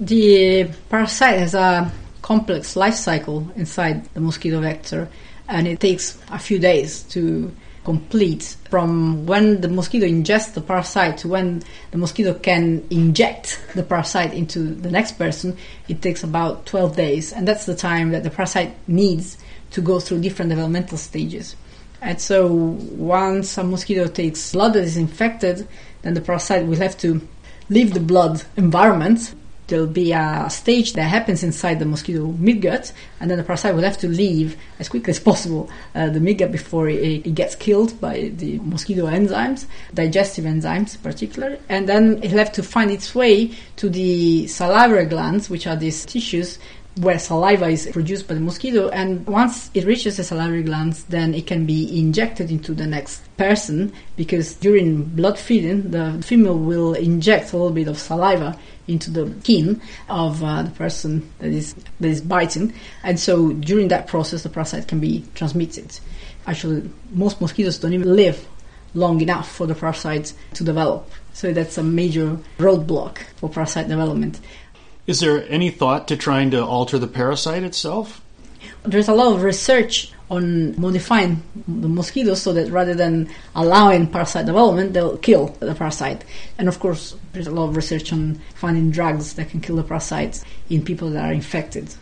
The 0.00 0.70
parasite 0.88 1.38
has 1.38 1.54
a 1.54 1.92
complex 2.30 2.76
life 2.76 2.94
cycle 2.94 3.50
inside 3.56 4.04
the 4.14 4.20
mosquito 4.20 4.60
vector, 4.60 5.08
and 5.49 5.66
it 5.66 5.80
takes 5.80 6.16
a 6.30 6.38
few 6.38 6.60
days 6.60 7.02
to 7.02 7.52
complete 7.82 8.56
from 8.70 9.26
when 9.26 9.60
the 9.62 9.68
mosquito 9.68 10.06
ingests 10.06 10.54
the 10.54 10.60
parasite 10.60 11.18
to 11.18 11.26
when 11.26 11.60
the 11.90 11.99
mosquito 11.99 12.32
can 12.34 12.87
inject 12.88 13.60
the 13.75 13.82
parasite 13.82 14.32
into 14.32 14.60
the 14.75 14.90
next 14.90 15.18
person 15.18 15.56
it 15.88 16.00
takes 16.02 16.22
about 16.22 16.64
12 16.66 16.94
days 16.94 17.32
and 17.32 17.49
that's 17.49 17.66
the 17.66 17.75
time 17.75 18.10
that 18.10 18.22
the 18.22 18.30
parasite 18.30 18.72
needs 18.87 19.37
to 19.72 19.80
go 19.80 19.99
through 19.99 20.20
different 20.20 20.50
developmental 20.50 20.99
stages. 20.99 21.56
And 22.00 22.20
so 22.20 22.46
once 22.46 23.58
a 23.58 23.64
mosquito 23.64 24.06
takes 24.06 24.52
blood 24.52 24.75
that 24.75 24.84
is 24.84 24.96
infected 24.96 25.66
then 26.02 26.14
the 26.14 26.20
parasite 26.20 26.64
will 26.64 26.76
have 26.76 26.96
to 26.99 27.26
leave 27.70 27.92
the 27.92 27.99
blood 27.99 28.44
environment 28.56 29.34
there'll 29.70 29.86
be 29.86 30.12
a 30.12 30.46
stage 30.50 30.92
that 30.92 31.04
happens 31.04 31.42
inside 31.42 31.78
the 31.78 31.86
mosquito 31.86 32.26
midgut, 32.32 32.92
and 33.20 33.30
then 33.30 33.38
the 33.38 33.44
parasite 33.44 33.74
will 33.74 33.82
have 33.82 33.96
to 33.98 34.08
leave 34.08 34.56
as 34.78 34.88
quickly 34.88 35.10
as 35.16 35.20
possible 35.20 35.70
uh, 35.94 36.08
the 36.10 36.18
midgut 36.18 36.52
before 36.52 36.88
it, 36.88 37.26
it, 37.26 37.34
gets 37.34 37.54
killed 37.54 37.98
by 38.00 38.30
the 38.36 38.58
mosquito 38.58 39.06
enzymes, 39.06 39.66
digestive 39.94 40.44
enzymes 40.44 41.00
particularly, 41.02 41.58
and 41.68 41.88
then 41.88 42.22
it'll 42.22 42.38
have 42.38 42.52
to 42.52 42.62
find 42.62 42.90
its 42.90 43.14
way 43.14 43.50
to 43.76 43.88
the 43.88 44.46
salivary 44.46 45.06
glands, 45.06 45.48
which 45.48 45.66
are 45.66 45.76
these 45.76 46.04
tissues 46.04 46.58
where 46.96 47.18
saliva 47.18 47.68
is 47.68 47.88
produced 47.92 48.26
by 48.26 48.34
the 48.34 48.40
mosquito 48.40 48.88
and 48.88 49.24
once 49.26 49.70
it 49.74 49.84
reaches 49.84 50.16
the 50.16 50.24
salivary 50.24 50.62
glands 50.62 51.04
then 51.04 51.32
it 51.34 51.46
can 51.46 51.64
be 51.64 51.98
injected 51.98 52.50
into 52.50 52.74
the 52.74 52.86
next 52.86 53.22
person 53.36 53.92
because 54.16 54.54
during 54.56 55.04
blood 55.04 55.38
feeding 55.38 55.92
the 55.92 56.20
female 56.22 56.58
will 56.58 56.94
inject 56.94 57.52
a 57.52 57.56
little 57.56 57.70
bit 57.70 57.86
of 57.86 57.96
saliva 57.96 58.58
into 58.90 59.11
the 59.11 59.32
skin 59.40 59.80
of 60.09 60.42
uh, 60.42 60.62
the 60.62 60.70
person 60.70 61.30
that 61.38 61.50
is 61.50 61.75
that 62.00 62.09
is 62.09 62.20
biting. 62.20 62.75
And 63.02 63.18
so 63.18 63.52
during 63.52 63.88
that 63.88 64.06
process 64.06 64.42
the 64.42 64.49
parasite 64.49 64.88
can 64.88 65.00
be 65.00 65.25
transmitted. 65.35 65.99
Actually 66.47 66.90
most 67.12 67.40
mosquitoes 67.40 67.78
don't 67.78 67.92
even 67.92 68.14
live 68.16 68.47
long 68.94 69.20
enough 69.20 69.50
for 69.50 69.66
the 69.66 69.75
parasite 69.75 70.32
to 70.54 70.64
develop. 70.64 71.09
So 71.32 71.52
that's 71.52 71.78
a 71.78 71.82
major 71.82 72.38
roadblock 72.59 73.18
for 73.37 73.49
parasite 73.49 73.88
development. 73.88 74.40
Is 75.06 75.20
there 75.20 75.49
any 75.49 75.70
thought 75.70 76.09
to 76.09 76.16
trying 76.16 76.50
to 76.50 76.64
alter 76.64 76.99
the 76.99 77.06
parasite 77.06 77.62
itself? 77.62 78.20
There's 78.82 79.08
a 79.08 79.14
lot 79.14 79.34
of 79.34 79.42
research 79.42 80.12
on 80.30 80.80
modifying 80.80 81.42
the 81.66 81.88
mosquitoes 81.88 82.40
so 82.42 82.52
that 82.52 82.70
rather 82.70 82.94
than 82.94 83.28
allowing 83.54 84.06
parasite 84.06 84.46
development, 84.46 84.92
they'll 84.92 85.18
kill 85.18 85.49
the 85.60 85.75
parasite. 85.75 86.25
And 86.56 86.68
of 86.68 86.78
course, 86.78 87.16
there's 87.32 87.49
a 87.49 87.50
lot 87.50 87.68
of 87.68 87.76
research 87.76 88.12
on 88.12 88.40
finding 88.54 88.90
drugs 88.90 89.34
that 89.34 89.50
can 89.50 89.60
kill 89.60 89.76
the 89.76 89.82
parasites 89.82 90.44
in 90.70 90.84
people 90.84 91.10
that 91.10 91.25
are 91.25 91.32
infected. 91.32 91.92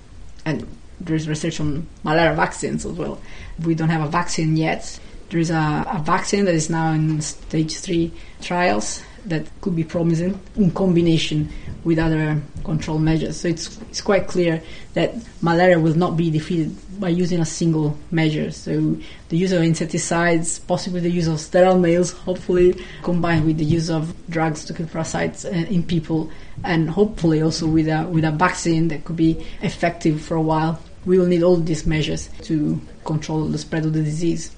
And 0.44 0.66
there's 1.00 1.28
research 1.28 1.58
on 1.58 1.86
malaria 2.04 2.34
vaccines 2.34 2.84
as 2.84 2.92
well. 2.92 3.20
We 3.64 3.74
don't 3.74 3.88
have 3.88 4.02
a 4.02 4.08
vaccine 4.08 4.56
yet. 4.56 5.00
There 5.30 5.40
is 5.40 5.50
a, 5.50 5.84
a 5.88 6.02
vaccine 6.04 6.44
that 6.44 6.54
is 6.54 6.70
now 6.70 6.92
in 6.92 7.20
stage 7.20 7.78
three 7.78 8.12
trials 8.40 9.02
that 9.26 9.46
could 9.60 9.76
be 9.76 9.84
promising 9.84 10.40
in 10.56 10.70
combination 10.70 11.48
with 11.84 11.98
other 11.98 12.40
control 12.64 12.98
measures. 12.98 13.40
So 13.40 13.48
it's, 13.48 13.80
it's 13.82 14.00
quite 14.00 14.26
clear 14.26 14.62
that 14.94 15.14
malaria 15.40 15.78
will 15.78 15.94
not 15.94 16.16
be 16.16 16.30
defeated 16.30 16.76
by 17.00 17.08
using 17.08 17.40
a 17.40 17.46
single 17.46 17.96
measure. 18.10 18.50
So 18.50 18.96
the 19.28 19.36
use 19.36 19.52
of 19.52 19.62
insecticides, 19.62 20.58
possibly 20.58 21.00
the 21.00 21.10
use 21.10 21.28
of 21.28 21.40
sterile 21.40 21.78
males, 21.78 22.12
hopefully 22.12 22.84
combined 23.02 23.46
with 23.46 23.58
the 23.58 23.64
use 23.64 23.88
of 23.88 24.14
drugs 24.28 24.64
to 24.66 24.74
kill 24.74 24.86
parasites 24.86 25.44
uh, 25.44 25.48
in 25.48 25.82
people, 25.82 26.30
and 26.64 26.90
hopefully 26.90 27.40
also 27.40 27.66
with 27.66 27.88
a, 27.88 28.06
with 28.08 28.24
a 28.24 28.32
vaccine 28.32 28.88
that 28.88 29.04
could 29.04 29.16
be 29.16 29.46
effective 29.62 30.20
for 30.20 30.34
a 30.34 30.42
while. 30.42 30.80
We 31.06 31.18
will 31.18 31.26
need 31.26 31.42
all 31.42 31.56
these 31.56 31.86
measures 31.86 32.28
to 32.42 32.80
control 33.04 33.44
the 33.44 33.58
spread 33.58 33.86
of 33.86 33.92
the 33.92 34.02
disease. 34.02 34.54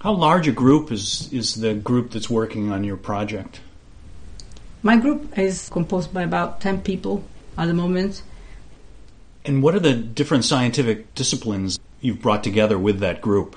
How 0.00 0.12
large 0.12 0.46
a 0.46 0.52
group 0.52 0.92
is, 0.92 1.32
is 1.32 1.56
the 1.56 1.74
group 1.74 2.12
that's 2.12 2.30
working 2.30 2.70
on 2.70 2.84
your 2.84 2.96
project? 2.96 3.60
My 4.82 4.96
group 4.96 5.36
is 5.36 5.68
composed 5.70 6.14
by 6.14 6.22
about 6.22 6.60
10 6.60 6.82
people 6.82 7.24
at 7.56 7.66
the 7.66 7.74
moment. 7.74 8.22
And 9.44 9.60
what 9.60 9.74
are 9.74 9.80
the 9.80 9.94
different 9.94 10.44
scientific 10.44 11.14
disciplines 11.16 11.80
you've 12.00 12.22
brought 12.22 12.44
together 12.44 12.78
with 12.78 13.00
that 13.00 13.20
group? 13.20 13.56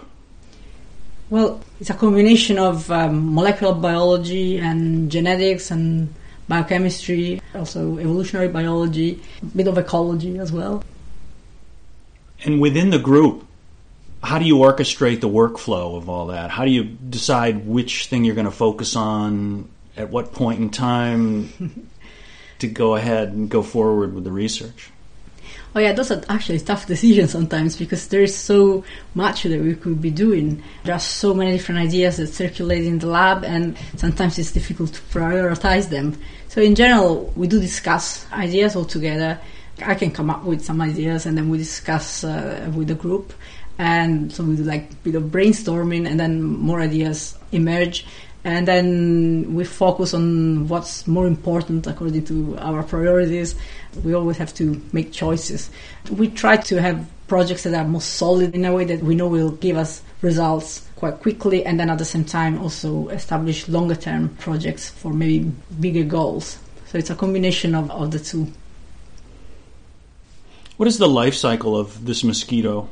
Well, 1.29 1.61
it's 1.79 1.91
a 1.91 1.93
combination 1.93 2.57
of 2.57 2.89
um, 2.91 3.35
molecular 3.35 3.75
biology 3.75 4.57
and 4.57 5.11
genetics 5.11 5.69
and 5.69 6.11
biochemistry, 6.47 7.39
also 7.53 7.99
evolutionary 7.99 8.47
biology, 8.47 9.21
a 9.43 9.45
bit 9.45 9.67
of 9.67 9.77
ecology 9.77 10.39
as 10.39 10.51
well. 10.51 10.83
And 12.43 12.59
within 12.59 12.89
the 12.89 12.99
group, 12.99 13.45
how 14.23 14.37
do 14.37 14.45
you 14.45 14.57
orchestrate 14.57 15.21
the 15.21 15.29
workflow 15.29 15.97
of 15.97 16.09
all 16.09 16.27
that? 16.27 16.51
How 16.51 16.65
do 16.65 16.71
you 16.71 16.83
decide 16.83 17.65
which 17.65 18.05
thing 18.05 18.23
you're 18.23 18.35
going 18.35 18.45
to 18.45 18.51
focus 18.51 18.95
on 18.95 19.67
at 19.97 20.09
what 20.09 20.33
point 20.33 20.59
in 20.59 20.69
time 20.69 21.89
to 22.59 22.67
go 22.67 22.95
ahead 22.95 23.29
and 23.29 23.49
go 23.49 23.63
forward 23.63 24.13
with 24.13 24.23
the 24.23 24.31
research? 24.31 24.91
Oh 25.73 25.79
yeah, 25.79 25.93
those 25.93 26.11
are 26.11 26.21
actually 26.27 26.59
tough 26.59 26.85
decisions 26.85 27.31
sometimes 27.31 27.77
because 27.77 28.07
there 28.09 28.21
is 28.21 28.37
so 28.37 28.83
much 29.15 29.43
that 29.43 29.61
we 29.61 29.73
could 29.73 30.01
be 30.01 30.11
doing. 30.11 30.61
There 30.83 30.93
are 30.93 30.99
so 30.99 31.33
many 31.33 31.53
different 31.53 31.79
ideas 31.79 32.17
that 32.17 32.27
circulate 32.27 32.85
in 32.85 32.99
the 32.99 33.07
lab, 33.07 33.45
and 33.45 33.77
sometimes 33.95 34.37
it's 34.37 34.51
difficult 34.51 34.93
to 34.93 35.01
prioritize 35.01 35.89
them. 35.89 36.17
So 36.49 36.61
in 36.61 36.75
general, 36.75 37.31
we 37.37 37.47
do 37.47 37.59
discuss 37.59 38.29
ideas 38.33 38.75
all 38.75 38.83
together. 38.83 39.39
I 39.81 39.95
can 39.95 40.11
come 40.11 40.29
up 40.29 40.43
with 40.43 40.63
some 40.63 40.81
ideas, 40.81 41.25
and 41.25 41.37
then 41.37 41.49
we 41.49 41.57
discuss 41.57 42.25
uh, 42.25 42.69
with 42.75 42.89
the 42.89 42.95
group 42.95 43.33
and 43.77 44.31
so 44.31 44.43
we 44.43 44.55
do 44.55 44.63
like 44.63 44.91
a 44.91 44.95
bit 44.95 45.15
of 45.15 45.23
brainstorming 45.23 46.07
and 46.07 46.19
then 46.19 46.43
more 46.43 46.81
ideas 46.81 47.37
emerge. 47.51 48.05
And 48.43 48.67
then 48.67 49.53
we 49.53 49.63
focus 49.63 50.13
on 50.13 50.67
what's 50.67 51.07
more 51.07 51.27
important 51.27 51.85
according 51.85 52.25
to 52.25 52.57
our 52.57 52.81
priorities. 52.83 53.55
We 54.03 54.13
always 54.13 54.37
have 54.37 54.53
to 54.55 54.81
make 54.93 55.11
choices. 55.11 55.69
We 56.09 56.29
try 56.29 56.57
to 56.57 56.81
have 56.81 57.07
projects 57.27 57.63
that 57.63 57.73
are 57.73 57.87
more 57.87 58.01
solid 58.01 58.55
in 58.55 58.65
a 58.65 58.73
way 58.73 58.85
that 58.85 59.01
we 59.03 59.15
know 59.15 59.27
will 59.27 59.51
give 59.51 59.77
us 59.77 60.01
results 60.21 60.87
quite 60.95 61.19
quickly 61.19 61.65
and 61.65 61.79
then 61.79 61.89
at 61.89 61.97
the 61.97 62.05
same 62.05 62.25
time 62.25 62.61
also 62.61 63.07
establish 63.09 63.67
longer 63.67 63.95
term 63.95 64.29
projects 64.37 64.89
for 64.89 65.13
maybe 65.13 65.51
bigger 65.79 66.03
goals. 66.03 66.59
So 66.87 66.97
it's 66.97 67.09
a 67.09 67.15
combination 67.15 67.73
of, 67.73 67.89
of 67.89 68.11
the 68.11 68.19
two. 68.19 68.51
What 70.77 70.87
is 70.87 70.97
the 70.97 71.07
life 71.07 71.35
cycle 71.35 71.77
of 71.77 72.05
this 72.05 72.23
mosquito 72.23 72.89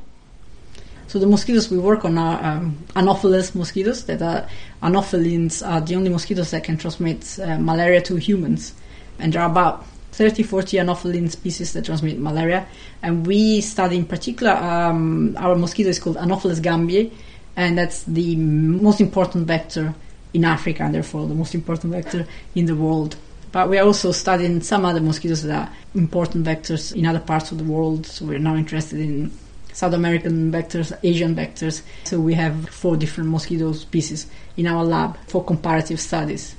so 1.10 1.18
the 1.18 1.26
mosquitoes 1.26 1.72
we 1.72 1.80
work 1.80 2.06
on 2.06 2.20
are 2.20 2.44
um, 2.44 2.78
Anopheles 2.96 3.56
mosquitoes. 3.56 4.06
That 4.06 4.22
are 4.22 4.48
Anophelines 4.84 5.68
are 5.68 5.82
the 5.82 5.96
only 5.96 6.10
mosquitoes 6.12 6.52
that 6.52 6.64
can 6.64 6.78
transmit 6.78 7.40
uh, 7.40 7.58
malaria 7.58 8.00
to 8.04 8.18
humans, 8.18 8.74
and 9.18 9.34
there 9.34 9.42
are 9.42 9.50
about 9.50 9.88
30, 10.12 10.44
40 10.44 10.78
Anopheline 10.78 11.32
species 11.32 11.74
that 11.74 11.86
transmit 11.86 12.20
malaria. 12.20 12.68
And 13.02 13.26
we 13.26 13.60
study 13.62 13.98
in 13.98 14.06
particular 14.06 14.52
um, 14.52 15.36
our 15.38 15.56
mosquito 15.56 15.90
is 15.90 15.98
called 15.98 16.18
Anopheles 16.18 16.60
gambiae, 16.60 17.12
and 17.56 17.76
that's 17.76 18.04
the 18.04 18.36
most 18.36 19.02
important 19.02 19.48
vector 19.48 19.96
in 20.36 20.46
Africa, 20.46 20.84
and 20.84 20.94
therefore 20.94 21.26
the 21.26 21.34
most 21.34 21.56
important 21.56 21.92
vector 21.92 22.28
in 22.54 22.68
the 22.68 22.76
world. 22.76 23.16
But 23.52 23.68
we 23.68 23.80
are 23.80 23.86
also 23.88 24.12
studying 24.12 24.62
some 24.62 24.86
other 24.86 25.02
mosquitoes 25.02 25.42
that 25.42 25.70
are 25.70 25.74
important 25.96 26.46
vectors 26.46 26.96
in 26.96 27.08
other 27.08 27.20
parts 27.20 27.52
of 27.52 27.58
the 27.58 27.64
world. 27.64 28.06
So 28.06 28.26
we're 28.26 28.38
now 28.38 28.56
interested 28.56 29.00
in 29.00 29.32
South 29.80 29.94
American 29.94 30.52
vectors, 30.52 30.92
Asian 31.04 31.34
vectors. 31.34 31.84
So 32.04 32.20
we 32.20 32.34
have 32.34 32.68
four 32.68 32.98
different 32.98 33.30
mosquito 33.30 33.72
species 33.72 34.28
in 34.58 34.68
our 34.68 34.84
lab 34.84 35.18
for 35.28 35.42
comparative 35.42 36.02
studies. 36.02 36.54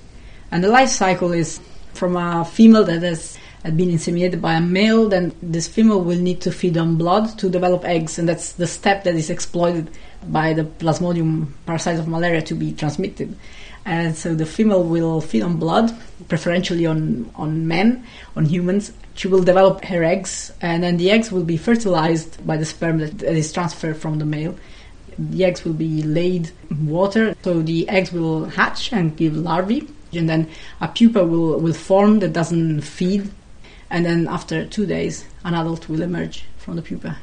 And 0.50 0.64
the 0.64 0.68
life 0.68 0.88
cycle 0.88 1.32
is 1.32 1.60
from 1.92 2.16
a 2.16 2.46
female 2.46 2.82
that 2.84 3.02
has 3.02 3.36
been 3.62 3.90
inseminated 3.90 4.40
by 4.40 4.54
a 4.54 4.60
male, 4.62 5.10
then 5.10 5.34
this 5.42 5.68
female 5.68 6.00
will 6.00 6.18
need 6.18 6.40
to 6.40 6.50
feed 6.50 6.78
on 6.78 6.96
blood 6.96 7.38
to 7.40 7.50
develop 7.50 7.84
eggs, 7.84 8.18
and 8.18 8.26
that's 8.26 8.52
the 8.52 8.66
step 8.66 9.04
that 9.04 9.14
is 9.14 9.28
exploited 9.28 9.90
by 10.28 10.54
the 10.54 10.64
Plasmodium 10.64 11.48
parasite 11.66 11.98
of 11.98 12.08
malaria 12.08 12.40
to 12.40 12.54
be 12.54 12.72
transmitted. 12.72 13.36
And 13.84 14.16
so 14.16 14.34
the 14.34 14.46
female 14.46 14.84
will 14.84 15.20
feed 15.20 15.42
on 15.42 15.56
blood, 15.56 15.96
preferentially 16.28 16.86
on, 16.86 17.30
on 17.34 17.66
men, 17.66 18.04
on 18.36 18.44
humans. 18.44 18.92
She 19.14 19.28
will 19.28 19.42
develop 19.42 19.84
her 19.84 20.04
eggs, 20.04 20.52
and 20.60 20.82
then 20.82 20.96
the 20.96 21.10
eggs 21.10 21.32
will 21.32 21.44
be 21.44 21.56
fertilized 21.56 22.46
by 22.46 22.56
the 22.56 22.64
sperm 22.64 22.98
that 22.98 23.22
is 23.22 23.52
transferred 23.52 23.96
from 23.96 24.18
the 24.18 24.24
male. 24.26 24.54
The 25.18 25.44
eggs 25.44 25.64
will 25.64 25.74
be 25.74 26.02
laid 26.02 26.50
in 26.70 26.86
water, 26.86 27.34
so 27.42 27.60
the 27.60 27.88
eggs 27.88 28.12
will 28.12 28.46
hatch 28.46 28.92
and 28.92 29.16
give 29.16 29.36
larvae, 29.36 29.88
and 30.12 30.28
then 30.28 30.48
a 30.80 30.88
pupa 30.88 31.24
will, 31.24 31.58
will 31.58 31.74
form 31.74 32.20
that 32.20 32.32
doesn't 32.32 32.82
feed, 32.82 33.30
and 33.90 34.06
then 34.06 34.28
after 34.28 34.64
two 34.66 34.86
days, 34.86 35.24
an 35.44 35.54
adult 35.54 35.88
will 35.88 36.02
emerge 36.02 36.44
from 36.58 36.76
the 36.76 36.82
pupa. 36.82 37.18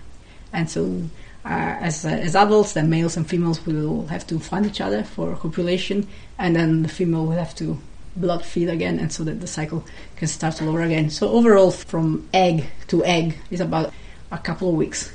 And 0.53 0.69
so 0.69 1.01
uh, 1.47 1.77
as, 1.79 2.03
uh, 2.03 2.09
as 2.09 2.35
adults, 2.35 2.73
then 2.73 2.89
males 2.89 3.15
and 3.15 3.25
females 3.25 3.65
will 3.65 4.05
have 4.07 4.27
to 4.27 4.37
find 4.37 4.65
each 4.65 4.81
other 4.81 5.01
for 5.01 5.33
copulation, 5.37 6.05
and 6.37 6.57
then 6.57 6.83
the 6.83 6.89
female 6.89 7.25
will 7.25 7.37
have 7.37 7.55
to 7.55 7.79
blood 8.17 8.43
feed 8.43 8.67
again, 8.67 8.99
and 8.99 9.13
so 9.13 9.23
that 9.23 9.39
the 9.39 9.47
cycle 9.47 9.85
can 10.17 10.27
start 10.27 10.61
all 10.61 10.67
over 10.67 10.81
again. 10.81 11.09
So 11.09 11.29
overall, 11.29 11.71
from 11.71 12.27
egg 12.33 12.65
to 12.87 13.05
egg 13.05 13.37
is 13.49 13.61
about 13.61 13.93
a 14.29 14.37
couple 14.37 14.69
of 14.69 14.75
weeks, 14.75 15.13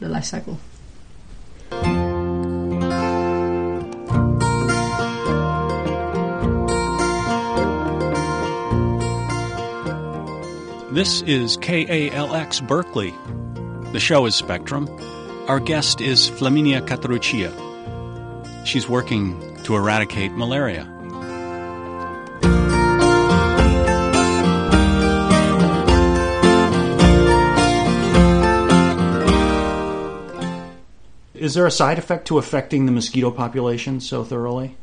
the 0.00 0.08
life 0.10 0.24
cycle. 0.24 0.58
This 10.92 11.22
is 11.22 11.56
KALX 11.56 12.66
Berkeley. 12.66 13.14
The 13.92 14.00
show 14.00 14.26
is 14.26 14.34
Spectrum. 14.34 14.88
Our 15.50 15.58
guest 15.58 16.00
is 16.00 16.30
Flaminia 16.30 16.80
Catteruccia. 16.80 17.50
She's 18.64 18.88
working 18.88 19.34
to 19.64 19.74
eradicate 19.74 20.30
malaria. 20.30 20.84
Is 31.34 31.54
there 31.54 31.66
a 31.66 31.70
side 31.72 31.98
effect 31.98 32.28
to 32.28 32.38
affecting 32.38 32.86
the 32.86 32.92
mosquito 32.92 33.32
population 33.32 33.98
so 33.98 34.22
thoroughly? 34.22 34.76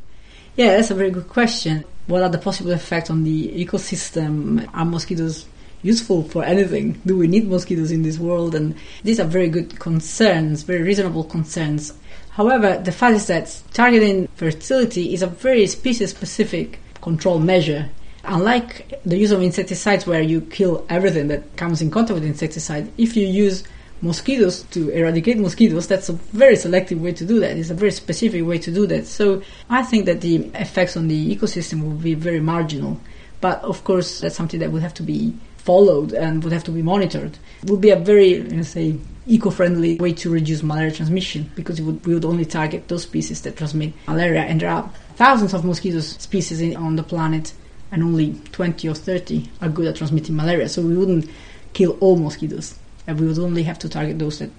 Yeah, 0.58 0.76
that's 0.76 0.92
a 0.92 0.96
very 0.96 1.12
good 1.12 1.30
question. 1.30 1.86
What 2.08 2.24
are 2.24 2.30
the 2.30 2.40
possible 2.40 2.72
effects 2.72 3.10
on 3.10 3.24
the 3.24 3.66
ecosystem? 3.66 4.68
Are 4.74 4.84
mosquitoes 4.84 5.46
useful 5.82 6.24
for 6.24 6.44
anything? 6.44 7.02
Do 7.06 7.18
we 7.18 7.28
need 7.28 7.48
mosquitoes 7.48 7.92
in 7.92 8.04
this 8.04 8.18
world? 8.18 8.56
And 8.56 8.76
these 9.04 9.20
are 9.20 9.26
very 9.26 9.50
good 9.50 9.80
concerns, 9.80 10.64
very 10.64 10.82
reasonable 10.82 11.24
concerns. 11.24 11.94
However, 12.32 12.78
the 12.78 12.92
fact 12.92 13.16
is 13.16 13.28
that 13.28 13.62
targeting 13.74 14.28
fertility 14.36 15.14
is 15.14 15.22
a 15.22 15.28
very 15.28 15.66
species 15.68 16.12
specific 16.12 16.80
control 17.02 17.40
measure. 17.40 17.90
Unlike 18.24 19.02
the 19.06 19.18
use 19.18 19.32
of 19.32 19.42
insecticides 19.42 20.06
where 20.06 20.22
you 20.22 20.42
kill 20.42 20.86
everything 20.90 21.30
that 21.30 21.56
comes 21.56 21.82
in 21.82 21.90
contact 21.90 22.16
with 22.16 22.26
insecticide, 22.26 22.92
if 22.98 23.16
you 23.16 23.26
use 23.26 23.64
mosquitoes 24.02 24.64
to 24.64 24.90
eradicate 24.90 25.38
mosquitoes, 25.38 25.88
that's 25.88 26.10
a 26.10 26.14
very 26.14 26.56
selective 26.56 27.02
way 27.02 27.14
to 27.14 27.26
do 27.26 27.40
that. 27.40 27.58
It's 27.58 27.70
a 27.70 27.74
very 27.74 27.92
specific 27.92 28.46
way 28.46 28.60
to 28.60 28.72
do 28.72 28.86
that. 28.88 29.08
So 29.08 29.42
I 29.70 29.82
think 29.84 30.06
that 30.06 30.22
the 30.22 30.36
effects 30.56 30.98
on 30.98 31.08
the 31.08 31.36
ecosystem 31.36 31.82
will 31.84 31.98
be 31.98 32.14
very 32.14 32.40
marginal. 32.40 33.00
But 33.42 33.62
of 33.64 33.84
course, 33.84 34.20
that's 34.20 34.36
something 34.36 34.60
that 34.60 34.72
will 34.72 34.82
have 34.82 34.94
to 34.96 35.04
be 35.04 35.34
followed 35.68 36.14
and 36.14 36.46
would 36.46 36.54
have 36.54 36.64
to 36.64 36.72
be 36.72 36.82
monitored. 36.82 37.38
It 37.62 37.70
would 37.70 37.82
be 37.82 37.90
a 37.90 37.98
very, 37.98 38.42
let's 38.42 38.70
say, 38.70 38.96
eco-friendly 39.28 39.98
way 39.98 40.14
to 40.14 40.30
reduce 40.30 40.64
malaria 40.64 40.94
transmission 40.94 41.52
because 41.56 41.82
would, 41.82 42.06
we 42.06 42.14
would 42.14 42.24
only 42.24 42.46
target 42.46 42.88
those 42.88 43.04
species 43.04 43.42
that 43.42 43.58
transmit 43.58 43.92
malaria, 44.08 44.44
and 44.44 44.62
there 44.62 44.70
are 44.70 44.90
thousands 45.16 45.54
of 45.54 45.66
mosquito 45.66 46.00
species 46.00 46.62
in, 46.62 46.78
on 46.78 46.96
the 46.96 47.04
planet, 47.04 47.54
and 47.92 48.02
only 48.02 48.34
20 48.54 48.88
or 48.88 48.96
30 48.96 49.50
are 49.62 49.68
good 49.68 49.88
at 49.88 49.98
transmitting 49.98 50.38
malaria. 50.38 50.70
So 50.70 50.82
we 50.82 50.96
wouldn't 50.96 51.30
kill 51.74 51.98
all 52.00 52.16
mosquitoes, 52.16 52.80
and 53.06 53.20
we 53.20 53.28
would 53.28 53.38
only 53.38 53.64
have 53.64 53.78
to 53.80 53.90
target 53.90 54.20
those 54.20 54.40
that 54.40 54.52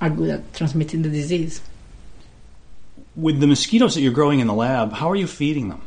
are 0.00 0.10
good 0.10 0.30
at 0.30 0.52
transmitting 0.52 1.02
the 1.02 1.10
disease. 1.10 1.60
With 3.14 3.38
the 3.38 3.46
mosquitoes 3.46 3.94
that 3.94 4.00
you're 4.00 4.12
growing 4.12 4.40
in 4.40 4.48
the 4.48 4.54
lab, 4.66 4.94
how 4.94 5.08
are 5.08 5.16
you 5.16 5.28
feeding 5.28 5.68
them? 5.68 5.82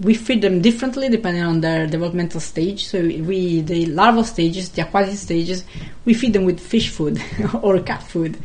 We 0.00 0.14
feed 0.14 0.42
them 0.42 0.62
differently 0.62 1.08
depending 1.08 1.42
on 1.42 1.60
their 1.60 1.86
developmental 1.86 2.40
stage. 2.40 2.86
So 2.86 3.00
we 3.00 3.60
the 3.62 3.86
larval 3.86 4.24
stages, 4.24 4.70
the 4.70 4.82
aquatic 4.82 5.16
stages, 5.16 5.64
we 6.04 6.14
feed 6.14 6.32
them 6.32 6.44
with 6.44 6.60
fish 6.60 6.90
food 6.90 7.20
or 7.62 7.80
cat 7.80 8.02
food. 8.02 8.38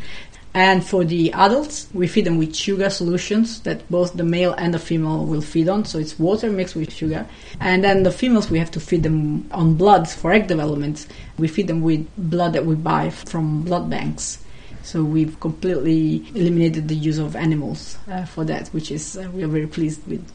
And 0.55 0.85
for 0.85 1.03
the 1.03 1.33
adults, 1.33 1.87
we 1.93 2.05
feed 2.05 2.25
them 2.25 2.37
with 2.37 2.55
sugar 2.55 2.91
solutions 2.91 3.61
that 3.61 3.89
both 3.89 4.13
the 4.13 4.23
male 4.23 4.53
and 4.53 4.71
the 4.71 4.77
female 4.77 5.25
will 5.25 5.41
feed 5.41 5.67
on. 5.67 5.85
So 5.85 5.97
it's 5.97 6.19
water 6.19 6.51
mixed 6.51 6.75
with 6.75 6.93
sugar. 6.93 7.25
And 7.59 7.83
then 7.83 8.03
the 8.03 8.11
females, 8.11 8.51
we 8.51 8.59
have 8.59 8.69
to 8.71 8.79
feed 8.79 9.01
them 9.01 9.49
on 9.51 9.73
blood 9.73 10.07
for 10.07 10.31
egg 10.31 10.45
development. 10.45 11.07
We 11.39 11.47
feed 11.47 11.67
them 11.67 11.81
with 11.81 12.07
blood 12.17 12.53
that 12.53 12.67
we 12.67 12.75
buy 12.75 13.09
from 13.09 13.63
blood 13.63 13.89
banks. 13.89 14.43
So 14.83 15.03
we've 15.03 15.39
completely 15.39 16.23
eliminated 16.35 16.87
the 16.87 16.95
use 16.95 17.17
of 17.17 17.35
animals 17.35 17.97
uh, 18.07 18.25
for 18.25 18.43
that, 18.45 18.67
which 18.69 18.91
is 18.91 19.17
uh, 19.17 19.29
we 19.33 19.43
are 19.43 19.47
very 19.47 19.67
pleased 19.67 20.05
with. 20.07 20.29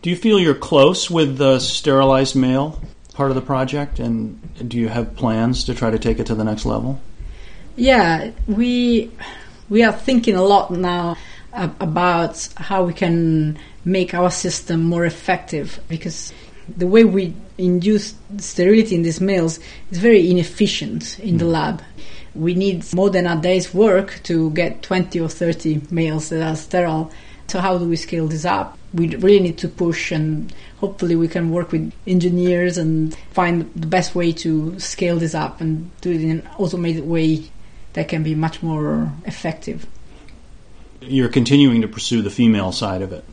Do 0.00 0.10
you 0.10 0.16
feel 0.16 0.38
you're 0.38 0.54
close 0.54 1.10
with 1.10 1.38
the 1.38 1.58
sterilized 1.58 2.36
male 2.36 2.80
part 3.14 3.30
of 3.30 3.34
the 3.34 3.42
project, 3.42 3.98
and 3.98 4.38
do 4.68 4.78
you 4.78 4.88
have 4.88 5.16
plans 5.16 5.64
to 5.64 5.74
try 5.74 5.90
to 5.90 5.98
take 5.98 6.20
it 6.20 6.26
to 6.26 6.34
the 6.36 6.44
next 6.44 6.64
level? 6.64 7.00
Yeah, 7.76 8.30
we 8.46 9.10
we 9.68 9.82
are 9.82 9.92
thinking 9.92 10.36
a 10.36 10.42
lot 10.42 10.70
now 10.70 11.16
about 11.52 12.48
how 12.56 12.84
we 12.84 12.92
can 12.92 13.58
make 13.84 14.14
our 14.14 14.30
system 14.30 14.84
more 14.84 15.04
effective 15.04 15.80
because 15.88 16.32
the 16.76 16.86
way 16.86 17.04
we 17.04 17.34
induce 17.56 18.14
sterility 18.36 18.94
in 18.94 19.02
these 19.02 19.20
males 19.20 19.58
is 19.90 19.98
very 19.98 20.30
inefficient 20.30 21.18
in 21.20 21.38
the 21.38 21.44
hmm. 21.44 21.52
lab. 21.52 21.82
We 22.34 22.54
need 22.54 22.92
more 22.94 23.10
than 23.10 23.26
a 23.26 23.40
day's 23.40 23.74
work 23.74 24.20
to 24.24 24.50
get 24.50 24.82
20 24.82 25.18
or 25.18 25.28
30 25.28 25.82
males 25.90 26.28
that 26.28 26.42
are 26.42 26.54
sterile. 26.54 27.10
So, 27.48 27.60
how 27.60 27.78
do 27.78 27.88
we 27.88 27.96
scale 27.96 28.26
this 28.26 28.44
up? 28.44 28.78
we 28.94 29.14
really 29.16 29.40
need 29.40 29.58
to 29.58 29.68
push 29.68 30.12
and 30.12 30.52
hopefully 30.78 31.14
we 31.14 31.28
can 31.28 31.50
work 31.50 31.72
with 31.72 31.92
engineers 32.06 32.78
and 32.78 33.14
find 33.32 33.70
the 33.74 33.86
best 33.86 34.14
way 34.14 34.32
to 34.32 34.78
scale 34.80 35.18
this 35.18 35.34
up 35.34 35.60
and 35.60 35.90
do 36.00 36.10
it 36.10 36.22
in 36.22 36.30
an 36.30 36.48
automated 36.58 37.06
way 37.06 37.50
that 37.92 38.08
can 38.08 38.22
be 38.22 38.34
much 38.34 38.62
more 38.62 39.12
effective. 39.26 39.86
You're 41.00 41.28
continuing 41.28 41.82
to 41.82 41.88
pursue 41.88 42.22
the 42.22 42.30
female 42.30 42.72
side 42.72 43.02
of 43.02 43.12
it. 43.12 43.24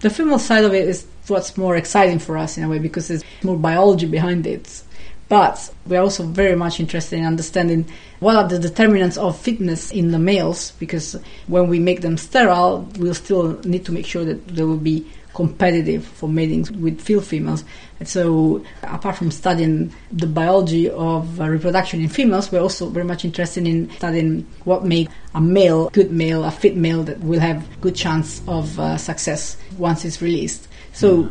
The 0.00 0.10
female 0.10 0.38
side 0.38 0.64
of 0.64 0.74
it 0.74 0.88
is 0.88 1.06
what's 1.26 1.56
more 1.56 1.76
exciting 1.76 2.18
for 2.18 2.36
us 2.36 2.56
in 2.56 2.64
a 2.64 2.68
way 2.68 2.78
because 2.78 3.08
there's 3.08 3.24
more 3.42 3.56
biology 3.56 4.06
behind 4.06 4.46
it. 4.46 4.82
But 5.28 5.72
we're 5.86 6.00
also 6.00 6.24
very 6.24 6.54
much 6.54 6.80
interested 6.80 7.18
in 7.18 7.24
understanding 7.24 7.86
what 8.20 8.36
are 8.36 8.48
the 8.48 8.58
determinants 8.58 9.16
of 9.16 9.38
fitness 9.38 9.90
in 9.90 10.10
the 10.10 10.18
males, 10.18 10.72
because 10.72 11.16
when 11.46 11.68
we 11.68 11.78
make 11.78 12.02
them 12.02 12.16
sterile, 12.16 12.88
we'll 12.98 13.14
still 13.14 13.58
need 13.62 13.84
to 13.86 13.92
make 13.92 14.06
sure 14.06 14.24
that 14.24 14.46
they 14.48 14.64
will 14.64 14.76
be 14.76 15.06
competitive 15.34 16.04
for 16.04 16.28
mating 16.28 16.66
with 16.80 17.00
field 17.00 17.24
females. 17.24 17.64
And 17.98 18.08
so, 18.08 18.64
apart 18.82 19.16
from 19.16 19.30
studying 19.30 19.92
the 20.12 20.26
biology 20.26 20.88
of 20.90 21.40
uh, 21.40 21.48
reproduction 21.48 22.00
in 22.00 22.08
females, 22.08 22.50
we're 22.52 22.60
also 22.60 22.88
very 22.88 23.04
much 23.04 23.24
interested 23.24 23.66
in 23.66 23.90
studying 23.90 24.46
what 24.64 24.84
makes 24.84 25.12
a 25.34 25.40
male, 25.40 25.90
good 25.90 26.12
male, 26.12 26.44
a 26.44 26.50
fit 26.50 26.76
male 26.76 27.02
that 27.04 27.20
will 27.20 27.40
have 27.40 27.66
good 27.80 27.96
chance 27.96 28.42
of 28.46 28.78
uh, 28.78 28.96
success 28.96 29.56
once 29.76 30.04
it's 30.04 30.22
released. 30.22 30.68
So, 30.92 31.30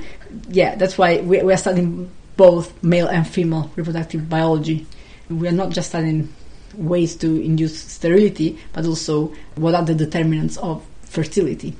yeah, 0.49 0.75
that's 0.75 0.97
why 0.97 1.21
we, 1.21 1.41
we 1.41 1.53
are 1.53 1.57
studying 1.57 2.11
both 2.37 2.81
male 2.83 3.07
and 3.07 3.27
female 3.27 3.71
reproductive 3.75 4.29
biology. 4.29 4.85
We 5.29 5.47
are 5.47 5.51
not 5.53 5.69
just 5.69 5.89
studying 5.89 6.33
ways 6.75 7.15
to 7.17 7.41
induce 7.41 7.79
sterility, 7.79 8.59
but 8.73 8.85
also 8.85 9.33
what 9.55 9.75
are 9.75 9.85
the 9.85 9.95
determinants 9.95 10.57
of 10.57 10.85
fertility. 11.01 11.75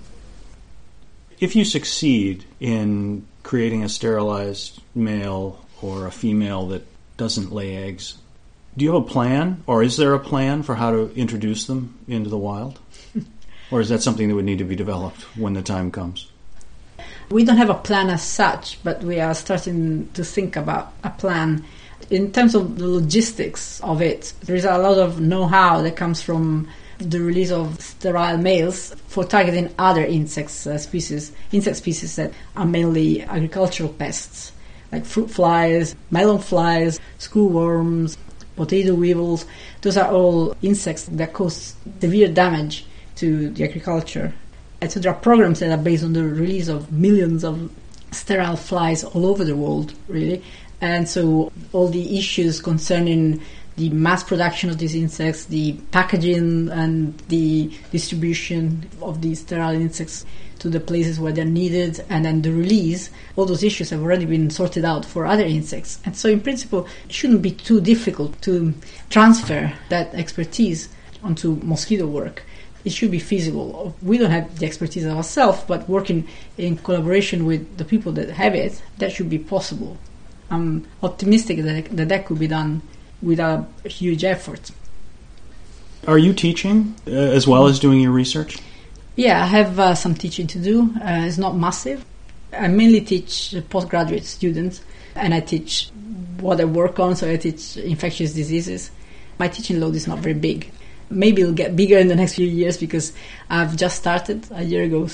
If 1.40 1.56
you 1.56 1.66
succeed 1.66 2.46
in 2.60 3.26
creating 3.42 3.84
a 3.84 3.90
sterilized 3.90 4.82
male 4.96 5.66
or 5.82 6.08
a 6.08 6.12
female 6.12 6.68
that 6.68 6.86
doesn't 7.18 7.52
lay 7.52 7.76
eggs, 7.76 8.18
do 8.78 8.86
you 8.86 8.94
have 8.94 9.04
a 9.04 9.08
plan, 9.08 9.64
or 9.68 9.84
is 9.84 9.98
there 9.98 10.14
a 10.14 10.20
plan 10.20 10.64
for 10.64 10.76
how 10.76 10.92
to 10.92 11.14
introduce 11.16 11.66
them 11.66 12.00
into 12.08 12.30
the 12.30 12.38
wild? 12.38 12.80
or 13.72 13.82
is 13.82 13.90
that 13.90 14.02
something 14.02 14.28
that 14.28 14.36
would 14.36 14.46
need 14.46 14.60
to 14.60 14.64
be 14.64 14.76
developed 14.76 15.22
when 15.38 15.54
the 15.54 15.62
time 15.62 15.92
comes? 15.92 16.32
We 17.30 17.44
don't 17.44 17.58
have 17.58 17.70
a 17.70 17.76
plan 17.76 18.10
as 18.10 18.22
such, 18.22 18.84
but 18.84 19.04
we 19.04 19.20
are 19.20 19.34
starting 19.34 20.10
to 20.14 20.24
think 20.24 20.56
about 20.56 20.94
a 21.04 21.10
plan. 21.10 21.64
In 22.10 22.32
terms 22.32 22.54
of 22.54 22.78
the 22.78 22.88
logistics 22.88 23.80
of 23.82 24.02
it, 24.02 24.34
there 24.44 24.56
is 24.56 24.66
a 24.66 24.78
lot 24.78 24.98
of 24.98 25.20
know 25.20 25.48
how 25.48 25.82
that 25.82 25.96
comes 25.96 26.22
from 26.22 26.68
the 27.00 27.20
release 27.20 27.52
of 27.52 27.82
sterile 27.82 28.38
males 28.38 28.96
for 29.08 29.24
targeting 29.24 29.74
other 29.78 30.06
insects 30.06 30.68
uh, 30.68 30.78
species, 30.78 31.32
insect 31.52 31.78
species 31.78 32.16
that 32.16 32.32
are 32.56 32.66
mainly 32.66 33.22
agricultural 33.24 33.90
pests, 33.90 34.52
like 34.92 35.06
fruit 35.06 35.30
flies, 35.30 35.96
melon 36.12 36.40
flies, 36.40 37.00
screwworms, 37.20 38.18
potato 38.56 38.94
weevils. 38.94 39.46
Those 39.82 39.98
are 39.98 40.12
all 40.12 40.56
insects 40.62 41.06
that 41.06 41.34
cause 41.34 41.76
severe 42.00 42.28
damage 42.28 42.86
to 43.16 43.50
the 43.50 43.64
agriculture. 43.64 44.34
Are 44.84 45.14
programs 45.14 45.60
that 45.60 45.72
are 45.72 45.82
based 45.82 46.04
on 46.04 46.12
the 46.12 46.24
release 46.24 46.68
of 46.68 46.92
millions 46.92 47.46
of 47.46 47.72
sterile 48.12 48.58
flies 48.58 49.04
all 49.04 49.26
over 49.26 49.46
the 49.46 49.56
world, 49.56 49.94
really. 50.10 50.44
And 50.82 51.08
so 51.08 51.52
all 51.72 51.88
the 51.88 52.18
issues 52.18 52.62
concerning 52.62 53.42
the 53.78 53.90
mass 53.90 54.24
production 54.24 54.70
of 54.70 54.78
these 54.78 54.94
insects, 54.94 55.46
the 55.46 55.74
packaging 55.92 56.70
and 56.70 57.18
the 57.30 57.72
distribution 57.92 58.90
of 59.02 59.22
these 59.22 59.40
sterile 59.40 59.74
insects 59.74 60.26
to 60.60 60.70
the 60.70 60.80
places 60.80 61.20
where 61.20 61.32
they're 61.32 61.46
needed, 61.46 62.04
and 62.10 62.26
then 62.26 62.42
the 62.42 62.52
release, 62.52 63.10
all 63.36 63.46
those 63.46 63.64
issues 63.64 63.90
have 63.90 64.02
already 64.02 64.26
been 64.26 64.50
sorted 64.50 64.86
out 64.86 65.06
for 65.06 65.26
other 65.26 65.44
insects. 65.44 66.00
And 66.06 66.16
so, 66.16 66.30
in 66.30 66.42
principle, 66.42 66.88
it 67.06 67.14
shouldn't 67.14 67.42
be 67.42 67.52
too 67.52 67.82
difficult 67.82 68.42
to 68.44 68.74
transfer 69.10 69.74
that 69.90 70.14
expertise 70.14 70.90
onto 71.24 71.56
mosquito 71.64 72.06
work. 72.06 72.44
It 72.86 72.92
should 72.92 73.12
be 73.12 73.20
feasible. 73.20 73.96
We 74.02 74.18
don't 74.18 74.32
have 74.32 74.60
the 74.60 74.66
expertise 74.66 75.06
ourselves, 75.06 75.64
but 75.68 75.88
working 75.88 76.28
in 76.58 76.78
collaboration 76.78 77.46
with 77.46 77.78
the 77.78 77.86
people 77.86 78.12
that 78.14 78.30
have 78.30 78.56
it, 78.56 78.82
that 78.98 79.12
should 79.12 79.30
be 79.30 79.40
possible. 79.40 79.98
I'm 80.50 80.86
optimistic 81.02 81.64
that 81.64 81.86
that, 81.96 82.10
that 82.10 82.26
could 82.26 82.40
be 82.40 82.48
done 82.48 82.82
without 83.22 83.70
huge 83.86 84.24
effort. 84.24 84.72
Are 86.08 86.18
you 86.18 86.34
teaching 86.34 86.96
uh, 87.08 87.12
as 87.12 87.48
well 87.48 87.68
as 87.68 87.80
doing 87.80 88.02
your 88.02 88.12
research? 88.12 88.58
Yeah, 89.16 89.42
I 89.42 89.46
have 89.46 89.80
uh, 89.80 89.96
some 89.96 90.16
teaching 90.16 90.48
to 90.48 90.60
do. 90.60 90.94
Uh, 90.96 91.24
it's 91.26 91.38
not 91.38 91.56
massive. 91.56 92.04
I 92.52 92.68
mainly 92.68 93.02
teach 93.02 93.56
postgraduate 93.70 94.26
students, 94.26 94.82
and 95.16 95.34
I 95.34 95.40
teach 95.40 95.90
what 96.40 96.60
I 96.60 96.66
work 96.66 97.00
on. 97.00 97.16
So 97.16 97.32
I 97.32 97.38
teach 97.38 97.78
infectious 97.78 98.34
diseases. 98.34 98.92
My 99.40 99.48
teaching 99.48 99.80
load 99.80 99.96
is 99.96 100.08
not 100.08 100.20
very 100.20 100.36
big. 100.36 100.72
Maybe 101.10 101.42
it'll 101.42 101.54
get 101.54 101.76
bigger 101.76 101.98
in 101.98 102.08
the 102.08 102.16
next 102.16 102.36
few 102.36 102.48
years 102.48 102.78
because 102.78 103.14
I've 103.50 103.76
just 103.76 103.98
started 103.98 104.46
a 104.52 104.64
year 104.64 104.84
ago. 104.84 105.08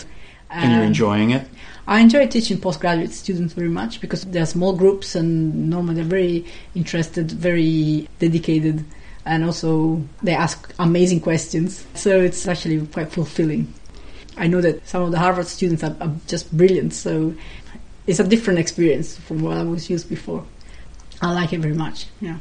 And 0.49 0.71
you're 0.73 0.83
enjoying 0.83 1.31
it? 1.31 1.47
I 1.87 1.99
enjoy 2.01 2.27
teaching 2.27 2.59
postgraduate 2.59 3.11
students 3.11 3.53
very 3.53 3.69
much 3.69 3.99
because 3.99 4.23
they're 4.25 4.45
small 4.45 4.73
groups 4.73 5.15
and 5.15 5.69
normally 5.69 5.95
they're 5.95 6.03
very 6.03 6.45
interested, 6.75 7.31
very 7.31 8.07
dedicated, 8.19 8.85
and 9.25 9.43
also 9.43 10.03
they 10.21 10.33
ask 10.33 10.73
amazing 10.79 11.19
questions. 11.21 11.85
So 11.95 12.19
it's 12.19 12.47
actually 12.47 12.85
quite 12.87 13.11
fulfilling. 13.11 13.73
I 14.37 14.47
know 14.47 14.61
that 14.61 14.87
some 14.87 15.03
of 15.03 15.11
the 15.11 15.19
Harvard 15.19 15.47
students 15.47 15.83
are, 15.83 15.95
are 15.99 16.11
just 16.27 16.55
brilliant, 16.55 16.93
so 16.93 17.33
it's 18.07 18.19
a 18.19 18.23
different 18.23 18.59
experience 18.59 19.17
from 19.17 19.41
what 19.41 19.57
I 19.57 19.63
was 19.63 19.89
used 19.89 20.09
before. 20.09 20.45
I 21.21 21.33
like 21.33 21.53
it 21.53 21.59
very 21.59 21.73
much, 21.73 22.05
yeah. 22.21 22.37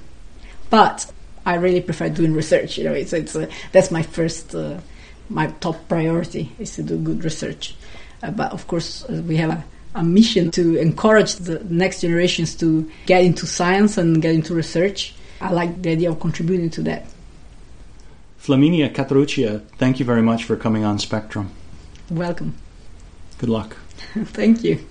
But 0.71 1.11
I 1.49 1.55
really 1.55 1.81
prefer 1.81 2.11
doing 2.11 2.35
research. 2.35 2.77
You 2.77 2.85
know, 2.85 2.93
it's 2.93 3.15
it's 3.15 3.35
uh, 3.35 3.47
that's 3.73 3.91
my 3.91 4.03
first, 4.03 4.55
uh, 4.55 4.81
my 5.31 5.47
top 5.61 5.89
priority 5.89 6.53
is 6.59 6.77
to 6.77 6.83
do 6.83 6.99
good 6.99 7.25
research. 7.25 7.75
Uh, 8.23 8.33
but 8.33 8.53
of 8.53 8.67
course, 8.67 9.05
uh, 9.05 9.23
we 9.27 9.37
have 9.37 9.51
a, 9.51 9.65
a, 9.95 10.05
mission 10.05 10.51
to 10.51 10.77
encourage 10.77 11.37
the 11.37 11.65
next 11.65 12.03
generations 12.03 12.55
to 12.57 12.91
get 13.07 13.25
into 13.25 13.47
science 13.47 13.97
and 13.97 14.21
get 14.21 14.35
into 14.35 14.55
research. 14.55 15.15
I 15.41 15.53
like 15.53 15.81
the 15.81 15.93
idea 15.93 16.11
of 16.11 16.21
contributing 16.21 16.69
to 16.71 16.83
that. 16.83 17.07
Flaminia 18.39 18.93
Catteruccia, 18.93 19.63
thank 19.79 19.99
you 19.99 20.05
very 20.05 20.23
much 20.23 20.45
for 20.45 20.55
coming 20.55 20.85
on 20.85 20.99
Spectrum. 20.99 21.51
Welcome. 22.11 22.57
Good 23.39 23.49
luck. 23.49 23.75
thank 24.37 24.65
you. 24.65 24.85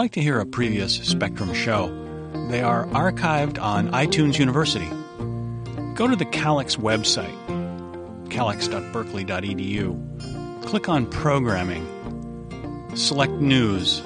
Like 0.00 0.12
to 0.12 0.22
hear 0.22 0.40
a 0.40 0.46
previous 0.46 0.94
Spectrum 0.94 1.52
show, 1.52 1.88
they 2.48 2.62
are 2.62 2.86
archived 2.86 3.60
on 3.60 3.90
iTunes 3.90 4.38
University. 4.38 4.88
Go 5.94 6.08
to 6.08 6.16
the 6.16 6.24
KALX 6.24 6.78
website, 6.78 7.36
kalx.berkeley.edu. 8.30 10.64
Click 10.64 10.88
on 10.88 11.04
Programming. 11.04 11.84
Select 12.94 13.32
News. 13.32 14.00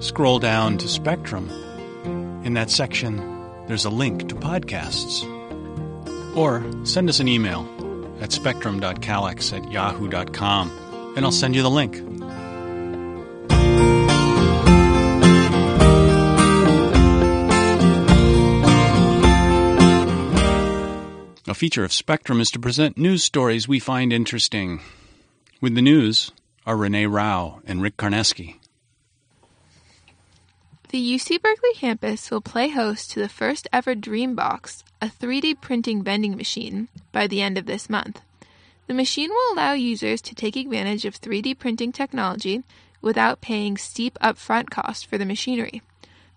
Scroll 0.00 0.38
down 0.38 0.78
to 0.78 0.88
Spectrum. 0.88 1.50
In 2.42 2.54
that 2.54 2.70
section, 2.70 3.18
there's 3.66 3.84
a 3.84 3.90
link 3.90 4.30
to 4.30 4.34
podcasts. 4.34 5.26
Or 6.34 6.64
send 6.86 7.10
us 7.10 7.20
an 7.20 7.28
email 7.28 7.68
at 8.22 8.32
spectrum.kalx 8.32 9.52
at 9.52 9.70
yahoo.com, 9.70 11.14
and 11.18 11.26
I'll 11.26 11.32
send 11.32 11.54
you 11.54 11.60
the 11.60 11.68
link. 11.68 12.00
Feature 21.64 21.82
of 21.82 21.94
Spectrum 21.94 22.42
is 22.42 22.50
to 22.50 22.58
present 22.58 22.98
news 22.98 23.24
stories 23.24 23.66
we 23.66 23.78
find 23.78 24.12
interesting. 24.12 24.82
With 25.62 25.74
the 25.74 25.80
news 25.80 26.30
are 26.66 26.76
Renee 26.76 27.06
Rao 27.06 27.62
and 27.64 27.80
Rick 27.80 27.96
Karneski. 27.96 28.56
The 30.90 31.14
UC 31.14 31.40
Berkeley 31.40 31.72
campus 31.74 32.30
will 32.30 32.42
play 32.42 32.68
host 32.68 33.12
to 33.12 33.18
the 33.18 33.30
first 33.30 33.66
ever 33.72 33.94
Dreambox, 33.94 34.82
a 35.00 35.06
3D 35.06 35.58
printing 35.62 36.02
vending 36.02 36.36
machine, 36.36 36.88
by 37.12 37.26
the 37.26 37.40
end 37.40 37.56
of 37.56 37.64
this 37.64 37.88
month. 37.88 38.20
The 38.86 38.92
machine 38.92 39.30
will 39.30 39.54
allow 39.54 39.72
users 39.72 40.20
to 40.20 40.34
take 40.34 40.56
advantage 40.56 41.06
of 41.06 41.18
3D 41.18 41.58
printing 41.58 41.92
technology 41.92 42.62
without 43.00 43.40
paying 43.40 43.78
steep 43.78 44.18
upfront 44.20 44.68
costs 44.68 45.02
for 45.02 45.16
the 45.16 45.24
machinery. 45.24 45.80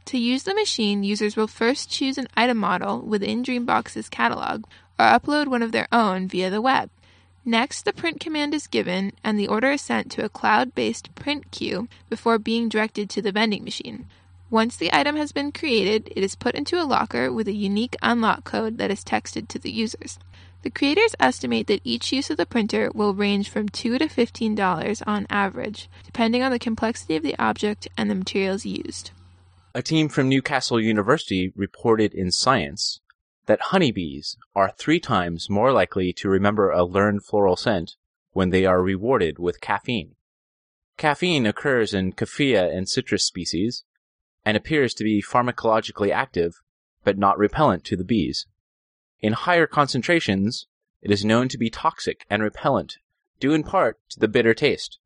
To 0.05 0.17
use 0.17 0.43
the 0.43 0.55
machine, 0.55 1.03
users 1.03 1.35
will 1.35 1.47
first 1.47 1.89
choose 1.89 2.17
an 2.17 2.29
item 2.37 2.59
model 2.59 3.01
within 3.01 3.43
Dreambox's 3.43 4.07
catalog 4.07 4.63
or 4.99 5.05
upload 5.05 5.47
one 5.47 5.63
of 5.63 5.71
their 5.71 5.87
own 5.91 6.27
via 6.27 6.49
the 6.49 6.61
web. 6.61 6.89
Next, 7.45 7.83
the 7.83 7.93
print 7.93 8.19
command 8.19 8.53
is 8.53 8.67
given 8.67 9.13
and 9.23 9.39
the 9.39 9.47
order 9.47 9.71
is 9.71 9.81
sent 9.81 10.11
to 10.11 10.25
a 10.25 10.29
cloud 10.29 10.75
based 10.75 11.15
print 11.15 11.49
queue 11.51 11.87
before 12.09 12.37
being 12.37 12.67
directed 12.67 13.09
to 13.11 13.21
the 13.21 13.31
vending 13.31 13.63
machine. 13.63 14.05
Once 14.49 14.75
the 14.75 14.93
item 14.93 15.15
has 15.15 15.31
been 15.31 15.51
created, 15.51 16.11
it 16.15 16.23
is 16.23 16.35
put 16.35 16.55
into 16.55 16.81
a 16.81 16.83
locker 16.83 17.31
with 17.31 17.47
a 17.47 17.53
unique 17.53 17.95
unlock 18.01 18.43
code 18.43 18.77
that 18.77 18.91
is 18.91 19.03
texted 19.03 19.47
to 19.47 19.59
the 19.59 19.71
users. 19.71 20.19
The 20.63 20.69
creators 20.69 21.15
estimate 21.19 21.67
that 21.67 21.81
each 21.83 22.11
use 22.11 22.29
of 22.29 22.37
the 22.37 22.45
printer 22.45 22.91
will 22.93 23.13
range 23.13 23.49
from 23.49 23.69
2 23.69 23.97
to 23.99 24.07
$15 24.07 25.03
on 25.05 25.27
average, 25.29 25.89
depending 26.05 26.43
on 26.43 26.51
the 26.51 26.59
complexity 26.59 27.15
of 27.15 27.23
the 27.23 27.37
object 27.37 27.87
and 27.97 28.09
the 28.09 28.15
materials 28.15 28.65
used. 28.65 29.11
A 29.75 29.81
team 29.81 30.09
from 30.09 30.27
Newcastle 30.27 30.81
University 30.81 31.53
reported 31.55 32.13
in 32.13 32.31
Science 32.31 32.99
that 33.47 33.61
honeybees 33.61 34.37
are 34.55 34.71
three 34.71 34.99
times 34.99 35.49
more 35.49 35.71
likely 35.71 36.13
to 36.13 36.29
remember 36.29 36.69
a 36.69 36.85
learned 36.85 37.25
floral 37.25 37.55
scent 37.55 37.95
when 38.31 38.51
they 38.51 38.65
are 38.65 38.81
rewarded 38.81 39.39
with 39.39 39.59
caffeine. 39.59 40.15
Caffeine 40.97 41.45
occurs 41.45 41.93
in 41.93 42.13
Coffea 42.13 42.71
and 42.71 42.87
citrus 42.87 43.25
species 43.25 43.83
and 44.45 44.55
appears 44.55 44.93
to 44.93 45.03
be 45.03 45.21
pharmacologically 45.21 46.11
active 46.11 46.61
but 47.03 47.17
not 47.17 47.37
repellent 47.37 47.83
to 47.85 47.95
the 47.95 48.03
bees. 48.03 48.47
In 49.21 49.33
higher 49.33 49.65
concentrations, 49.65 50.67
it 51.01 51.09
is 51.09 51.23
known 51.23 51.47
to 51.49 51.57
be 51.57 51.69
toxic 51.69 52.25
and 52.29 52.43
repellent, 52.43 52.97
due 53.39 53.53
in 53.53 53.63
part 53.63 53.97
to 54.09 54.19
the 54.19 54.27
bitter 54.27 54.53
taste. 54.53 54.99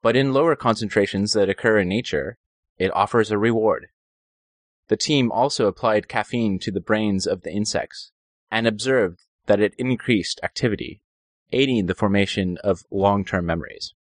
But 0.00 0.16
in 0.16 0.32
lower 0.32 0.56
concentrations 0.56 1.34
that 1.34 1.50
occur 1.50 1.78
in 1.78 1.88
nature, 1.88 2.38
it 2.78 2.94
offers 2.94 3.30
a 3.30 3.36
reward. 3.38 3.88
The 4.88 4.96
team 4.96 5.30
also 5.30 5.66
applied 5.66 6.08
caffeine 6.08 6.58
to 6.60 6.70
the 6.70 6.80
brains 6.80 7.26
of 7.26 7.42
the 7.42 7.52
insects 7.52 8.10
and 8.50 8.66
observed 8.66 9.20
that 9.46 9.60
it 9.60 9.74
increased 9.78 10.40
activity, 10.42 11.02
aiding 11.52 11.86
the 11.86 11.94
formation 11.94 12.58
of 12.64 12.84
long 12.90 13.24
term 13.24 13.46
memories. 13.46 13.94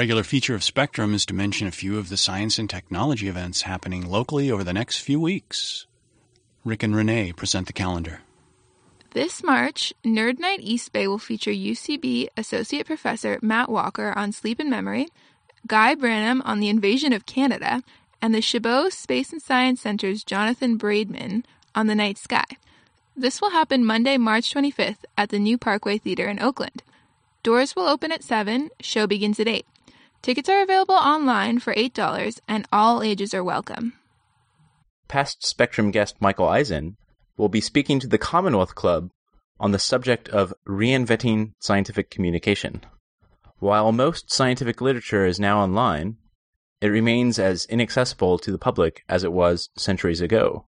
Regular 0.00 0.22
feature 0.22 0.54
of 0.54 0.64
Spectrum 0.64 1.12
is 1.12 1.26
to 1.26 1.34
mention 1.34 1.66
a 1.66 1.70
few 1.70 1.98
of 1.98 2.08
the 2.08 2.16
science 2.16 2.58
and 2.58 2.70
technology 2.70 3.28
events 3.28 3.60
happening 3.60 4.08
locally 4.08 4.50
over 4.50 4.64
the 4.64 4.72
next 4.72 5.00
few 5.00 5.20
weeks. 5.20 5.84
Rick 6.64 6.82
and 6.82 6.96
Renee 6.96 7.32
present 7.32 7.66
the 7.66 7.74
calendar. 7.74 8.20
This 9.10 9.42
March, 9.42 9.92
Nerd 10.02 10.38
Night 10.38 10.60
East 10.62 10.90
Bay 10.94 11.06
will 11.06 11.18
feature 11.18 11.50
UCB 11.50 12.28
Associate 12.34 12.86
Professor 12.86 13.38
Matt 13.42 13.68
Walker 13.68 14.14
on 14.16 14.32
sleep 14.32 14.58
and 14.58 14.70
memory, 14.70 15.06
Guy 15.66 15.94
Branum 15.94 16.40
on 16.46 16.60
the 16.60 16.70
invasion 16.70 17.12
of 17.12 17.26
Canada, 17.26 17.82
and 18.22 18.34
the 18.34 18.40
Chabot 18.40 18.94
Space 18.94 19.32
and 19.32 19.42
Science 19.42 19.82
Center's 19.82 20.24
Jonathan 20.24 20.78
Braidman 20.78 21.44
on 21.74 21.88
the 21.88 21.94
night 21.94 22.16
sky. 22.16 22.46
This 23.14 23.42
will 23.42 23.50
happen 23.50 23.84
Monday, 23.84 24.16
March 24.16 24.54
25th 24.54 25.04
at 25.18 25.28
the 25.28 25.38
New 25.38 25.58
Parkway 25.58 25.98
Theater 25.98 26.26
in 26.26 26.40
Oakland. 26.40 26.82
Doors 27.42 27.76
will 27.76 27.86
open 27.86 28.10
at 28.12 28.24
7, 28.24 28.70
show 28.80 29.06
begins 29.06 29.38
at 29.38 29.46
8. 29.46 29.66
Tickets 30.22 30.50
are 30.50 30.62
available 30.62 30.96
online 30.96 31.60
for 31.60 31.74
$8 31.74 32.40
and 32.46 32.68
all 32.70 33.02
ages 33.02 33.32
are 33.32 33.42
welcome. 33.42 33.94
Past 35.08 35.46
Spectrum 35.46 35.90
guest 35.90 36.16
Michael 36.20 36.46
Eisen 36.46 36.98
will 37.38 37.48
be 37.48 37.62
speaking 37.62 37.98
to 38.00 38.06
the 38.06 38.18
Commonwealth 38.18 38.74
Club 38.74 39.08
on 39.58 39.70
the 39.72 39.78
subject 39.78 40.28
of 40.28 40.52
reinventing 40.68 41.52
scientific 41.58 42.10
communication. 42.10 42.82
While 43.60 43.92
most 43.92 44.30
scientific 44.30 44.82
literature 44.82 45.24
is 45.24 45.40
now 45.40 45.60
online, 45.60 46.18
it 46.82 46.88
remains 46.88 47.38
as 47.38 47.64
inaccessible 47.66 48.38
to 48.40 48.52
the 48.52 48.58
public 48.58 49.04
as 49.08 49.24
it 49.24 49.32
was 49.32 49.70
centuries 49.76 50.20
ago, 50.20 50.66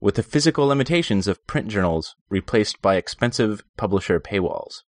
with 0.00 0.14
the 0.14 0.22
physical 0.22 0.66
limitations 0.66 1.26
of 1.26 1.44
print 1.48 1.66
journals 1.66 2.14
replaced 2.28 2.80
by 2.80 2.94
expensive 2.94 3.64
publisher 3.76 4.20
paywalls. 4.20 4.82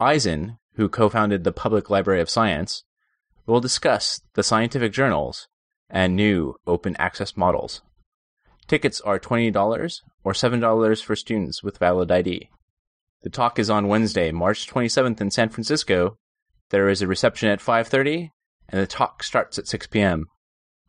Eisen, 0.00 0.58
who 0.74 0.88
co-founded 0.88 1.44
the 1.44 1.52
Public 1.52 1.88
Library 1.88 2.20
of 2.20 2.30
Science, 2.30 2.84
will 3.48 3.60
discuss 3.60 4.20
the 4.34 4.42
scientific 4.42 4.92
journals 4.92 5.48
and 5.88 6.14
new 6.14 6.54
open 6.66 6.94
access 6.98 7.36
models. 7.36 7.80
Tickets 8.66 9.00
are 9.00 9.18
$20 9.18 10.02
or 10.22 10.32
$7 10.32 11.02
for 11.02 11.16
students 11.16 11.62
with 11.62 11.78
valid 11.78 12.12
ID. 12.12 12.50
The 13.22 13.30
talk 13.30 13.58
is 13.58 13.70
on 13.70 13.88
Wednesday, 13.88 14.30
March 14.30 14.68
27th 14.68 15.20
in 15.22 15.30
San 15.30 15.48
Francisco. 15.48 16.18
There 16.68 16.90
is 16.90 17.00
a 17.00 17.06
reception 17.06 17.48
at 17.48 17.60
5:30 17.60 18.30
and 18.68 18.80
the 18.82 18.86
talk 18.86 19.22
starts 19.22 19.58
at 19.58 19.66
6 19.66 19.86
p.m. 19.86 20.26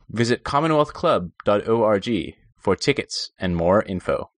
Visit 0.09 0.43
commonwealthclub.org 0.43 2.35
for 2.57 2.75
tickets 2.75 3.31
and 3.39 3.55
more 3.55 3.81
info. 3.83 4.31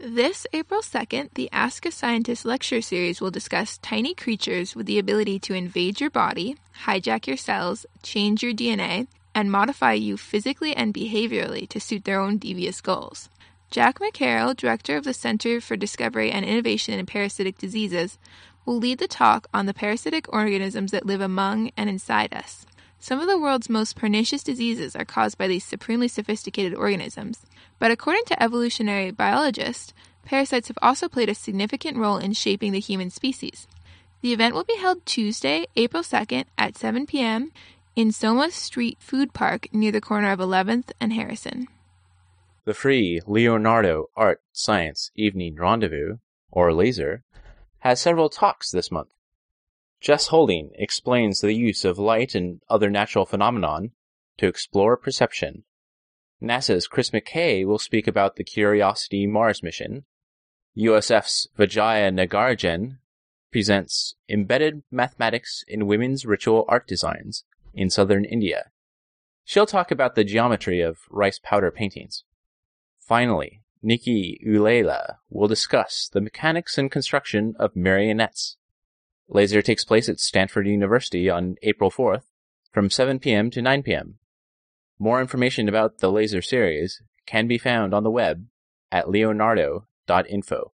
This 0.00 0.46
April 0.52 0.80
2nd, 0.80 1.30
the 1.34 1.50
Ask 1.50 1.84
a 1.84 1.90
Scientist 1.90 2.44
lecture 2.44 2.80
series 2.80 3.20
will 3.20 3.32
discuss 3.32 3.78
tiny 3.78 4.14
creatures 4.14 4.76
with 4.76 4.86
the 4.86 5.00
ability 5.00 5.40
to 5.40 5.54
invade 5.54 6.00
your 6.00 6.08
body, 6.08 6.56
hijack 6.84 7.26
your 7.26 7.36
cells, 7.36 7.84
change 8.04 8.40
your 8.40 8.52
DNA, 8.52 9.08
and 9.34 9.50
modify 9.50 9.94
you 9.94 10.16
physically 10.16 10.72
and 10.72 10.94
behaviorally 10.94 11.68
to 11.70 11.80
suit 11.80 12.04
their 12.04 12.20
own 12.20 12.38
devious 12.38 12.80
goals. 12.80 13.28
Jack 13.72 13.98
McKerrow, 13.98 14.56
director 14.56 14.96
of 14.96 15.02
the 15.02 15.12
Center 15.12 15.60
for 15.60 15.76
Discovery 15.76 16.30
and 16.30 16.44
Innovation 16.44 16.96
in 16.96 17.04
Parasitic 17.04 17.58
Diseases, 17.58 18.18
will 18.64 18.78
lead 18.78 18.98
the 18.98 19.08
talk 19.08 19.48
on 19.52 19.66
the 19.66 19.74
parasitic 19.74 20.32
organisms 20.32 20.92
that 20.92 21.06
live 21.06 21.20
among 21.20 21.72
and 21.76 21.90
inside 21.90 22.32
us. 22.32 22.66
Some 23.00 23.20
of 23.20 23.28
the 23.28 23.38
world's 23.38 23.70
most 23.70 23.96
pernicious 23.96 24.42
diseases 24.42 24.96
are 24.96 25.04
caused 25.04 25.38
by 25.38 25.46
these 25.46 25.64
supremely 25.64 26.08
sophisticated 26.08 26.74
organisms, 26.74 27.46
but 27.78 27.92
according 27.92 28.24
to 28.26 28.42
evolutionary 28.42 29.12
biologists, 29.12 29.94
parasites 30.24 30.68
have 30.68 30.78
also 30.82 31.08
played 31.08 31.28
a 31.28 31.34
significant 31.34 31.96
role 31.96 32.18
in 32.18 32.32
shaping 32.32 32.72
the 32.72 32.80
human 32.80 33.10
species. 33.10 33.68
The 34.20 34.32
event 34.32 34.54
will 34.54 34.64
be 34.64 34.76
held 34.78 35.06
Tuesday, 35.06 35.66
April 35.76 36.02
2nd 36.02 36.46
at 36.58 36.76
7 36.76 37.06
p.m. 37.06 37.52
in 37.94 38.10
Soma 38.10 38.50
Street 38.50 38.98
Food 39.00 39.32
Park 39.32 39.68
near 39.72 39.92
the 39.92 40.00
corner 40.00 40.32
of 40.32 40.40
11th 40.40 40.90
and 41.00 41.12
Harrison. 41.12 41.68
The 42.64 42.74
free 42.74 43.20
Leonardo 43.26 44.10
Art 44.16 44.42
Science 44.52 45.12
Evening 45.14 45.54
Rendezvous, 45.54 46.16
or 46.50 46.72
LASER, 46.72 47.22
has 47.78 48.00
several 48.00 48.28
talks 48.28 48.72
this 48.72 48.90
month. 48.90 49.10
Jess 50.00 50.28
Holding 50.28 50.70
explains 50.74 51.40
the 51.40 51.54
use 51.54 51.84
of 51.84 51.98
light 51.98 52.34
and 52.34 52.60
other 52.68 52.90
natural 52.90 53.26
phenomenon 53.26 53.92
to 54.38 54.46
explore 54.46 54.96
perception 54.96 55.64
NASA's 56.40 56.86
Chris 56.86 57.10
McKay 57.10 57.66
will 57.66 57.80
speak 57.80 58.06
about 58.06 58.36
the 58.36 58.44
Curiosity 58.44 59.26
Mars 59.26 59.60
mission. 59.62 60.04
USF's 60.76 61.48
Vijaya 61.56 62.12
Nagarajan 62.12 62.98
presents 63.50 64.14
Embedded 64.28 64.84
Mathematics 64.90 65.64
in 65.66 65.88
Women's 65.88 66.24
Ritual 66.24 66.64
Art 66.68 66.86
Designs 66.86 67.44
in 67.74 67.90
Southern 67.90 68.24
India. 68.24 68.70
She'll 69.44 69.66
talk 69.66 69.90
about 69.90 70.14
the 70.14 70.22
geometry 70.22 70.80
of 70.80 70.98
rice 71.10 71.40
powder 71.42 71.72
paintings. 71.72 72.22
Finally, 73.00 73.62
Nikki 73.82 74.40
Ulela 74.46 75.16
will 75.28 75.48
discuss 75.48 76.08
the 76.12 76.20
mechanics 76.20 76.78
and 76.78 76.90
construction 76.90 77.54
of 77.58 77.74
marionettes. 77.74 78.58
Laser 79.28 79.60
takes 79.60 79.84
place 79.84 80.08
at 80.08 80.20
Stanford 80.20 80.66
University 80.66 81.28
on 81.28 81.56
April 81.62 81.90
4th 81.90 82.22
from 82.72 82.88
7 82.88 83.18
p.m. 83.18 83.50
to 83.50 83.60
9 83.60 83.82
p.m. 83.82 84.18
More 84.98 85.20
information 85.20 85.68
about 85.68 85.98
the 85.98 86.10
laser 86.10 86.40
series 86.40 87.02
can 87.26 87.46
be 87.46 87.58
found 87.58 87.92
on 87.92 88.04
the 88.04 88.10
web 88.10 88.46
at 88.90 89.10
leonardo.info. 89.10 90.72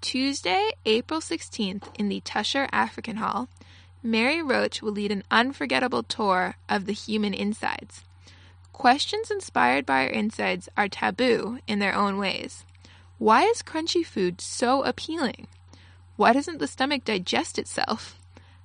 Tuesday, 0.00 0.72
April 0.84 1.20
16th, 1.20 1.84
in 1.96 2.08
the 2.08 2.20
Tusher 2.22 2.68
African 2.72 3.16
Hall, 3.16 3.48
Mary 4.02 4.42
Roach 4.42 4.82
will 4.82 4.90
lead 4.90 5.12
an 5.12 5.22
unforgettable 5.30 6.02
tour 6.02 6.56
of 6.68 6.86
the 6.86 6.92
human 6.92 7.32
insides. 7.32 8.02
Questions 8.72 9.30
inspired 9.30 9.86
by 9.86 10.02
our 10.02 10.10
insides 10.10 10.68
are 10.76 10.88
taboo 10.88 11.60
in 11.68 11.78
their 11.78 11.94
own 11.94 12.18
ways. 12.18 12.64
Why 13.18 13.44
is 13.44 13.62
crunchy 13.62 14.04
food 14.04 14.40
so 14.40 14.82
appealing? 14.82 15.46
Why 16.16 16.32
doesn't 16.32 16.58
the 16.58 16.66
stomach 16.66 17.04
digest 17.04 17.58
itself? 17.58 18.18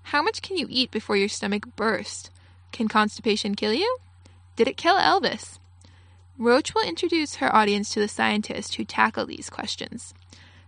How 0.03 0.21
much 0.21 0.41
can 0.41 0.57
you 0.57 0.67
eat 0.69 0.91
before 0.91 1.17
your 1.17 1.29
stomach 1.29 1.65
bursts? 1.75 2.29
Can 2.71 2.87
constipation 2.87 3.55
kill 3.55 3.73
you? 3.73 3.97
Did 4.55 4.67
it 4.67 4.77
kill 4.77 4.97
Elvis? 4.97 5.59
Roach 6.37 6.75
will 6.75 6.87
introduce 6.87 7.35
her 7.35 7.55
audience 7.55 7.89
to 7.93 7.99
the 7.99 8.07
scientists 8.07 8.75
who 8.75 8.85
tackle 8.85 9.25
these 9.25 9.49
questions. 9.49 10.13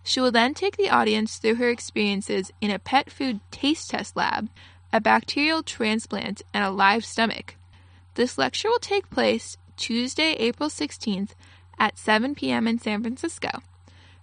She 0.04 0.20
will 0.20 0.32
then 0.32 0.54
take 0.54 0.78
the 0.78 0.90
audience 0.90 1.38
through 1.38 1.56
her 1.56 1.70
experiences 1.70 2.52
in 2.62 2.72
a 2.72 2.80
pet 2.80 3.12
food 3.12 3.42
taste 3.52 3.92
test 3.92 4.16
lab, 4.16 4.50
a 4.92 5.00
bacterial 5.00 5.62
transplant, 5.62 6.42
and 6.54 6.64
a 6.64 6.72
live 6.72 7.06
stomach. 7.06 7.56
This 8.16 8.38
lecture 8.38 8.70
will 8.70 8.80
take 8.80 9.10
place 9.10 9.58
Tuesday, 9.78 10.34
April 10.34 10.70
16th 10.70 11.32
at 11.78 11.98
7 11.98 12.36
p.m. 12.36 12.68
in 12.68 12.80
San 12.80 13.02
Francisco. 13.02 13.62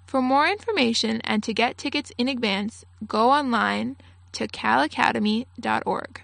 For 0.06 0.22
more 0.22 0.46
information 0.46 1.20
and 1.24 1.42
to 1.42 1.52
get 1.52 1.76
tickets 1.76 2.12
in 2.16 2.28
advance, 2.28 2.84
go 3.06 3.30
online 3.30 3.96
to 4.32 4.46
calacademy.org. 4.46 6.20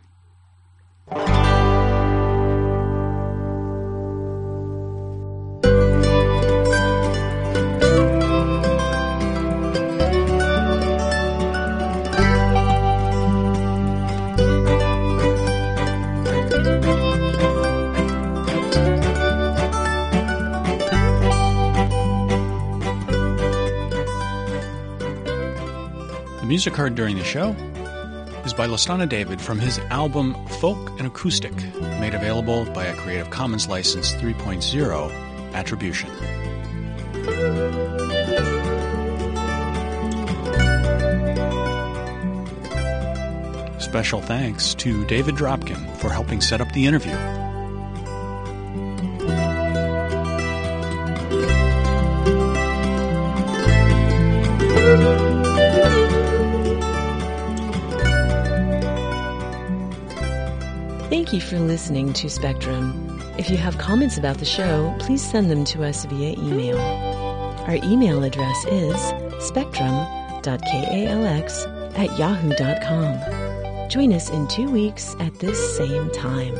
music 26.52 26.76
heard 26.76 26.94
during 26.94 27.16
the 27.16 27.24
show 27.24 27.52
is 28.44 28.52
by 28.52 28.66
Lastana 28.66 29.08
David 29.08 29.40
from 29.40 29.58
his 29.58 29.78
album 29.88 30.34
Folk 30.60 30.90
and 30.98 31.06
Acoustic, 31.06 31.54
made 31.98 32.12
available 32.12 32.66
by 32.74 32.84
a 32.84 32.94
Creative 32.94 33.30
Commons 33.30 33.68
License 33.68 34.12
3.0 34.16 35.54
attribution. 35.54 36.10
Special 43.80 44.20
thanks 44.20 44.74
to 44.74 45.06
David 45.06 45.36
Dropkin 45.36 45.96
for 45.96 46.10
helping 46.10 46.42
set 46.42 46.60
up 46.60 46.70
the 46.72 46.84
interview. 46.84 47.16
Thank 61.22 61.34
you 61.34 61.40
for 61.40 61.60
listening 61.60 62.12
to 62.14 62.28
Spectrum. 62.28 63.22
If 63.38 63.48
you 63.48 63.56
have 63.56 63.78
comments 63.78 64.18
about 64.18 64.38
the 64.38 64.44
show, 64.44 64.92
please 64.98 65.22
send 65.22 65.52
them 65.52 65.64
to 65.66 65.84
us 65.84 66.04
via 66.06 66.36
email. 66.36 66.80
Our 67.68 67.76
email 67.76 68.24
address 68.24 68.64
is 68.64 68.96
spectrum.kalx 69.38 71.64
at 71.96 72.18
yahoo.com. 72.18 73.88
Join 73.88 74.12
us 74.12 74.30
in 74.30 74.48
two 74.48 74.68
weeks 74.68 75.14
at 75.20 75.38
this 75.38 75.76
same 75.76 76.10
time. 76.10 76.56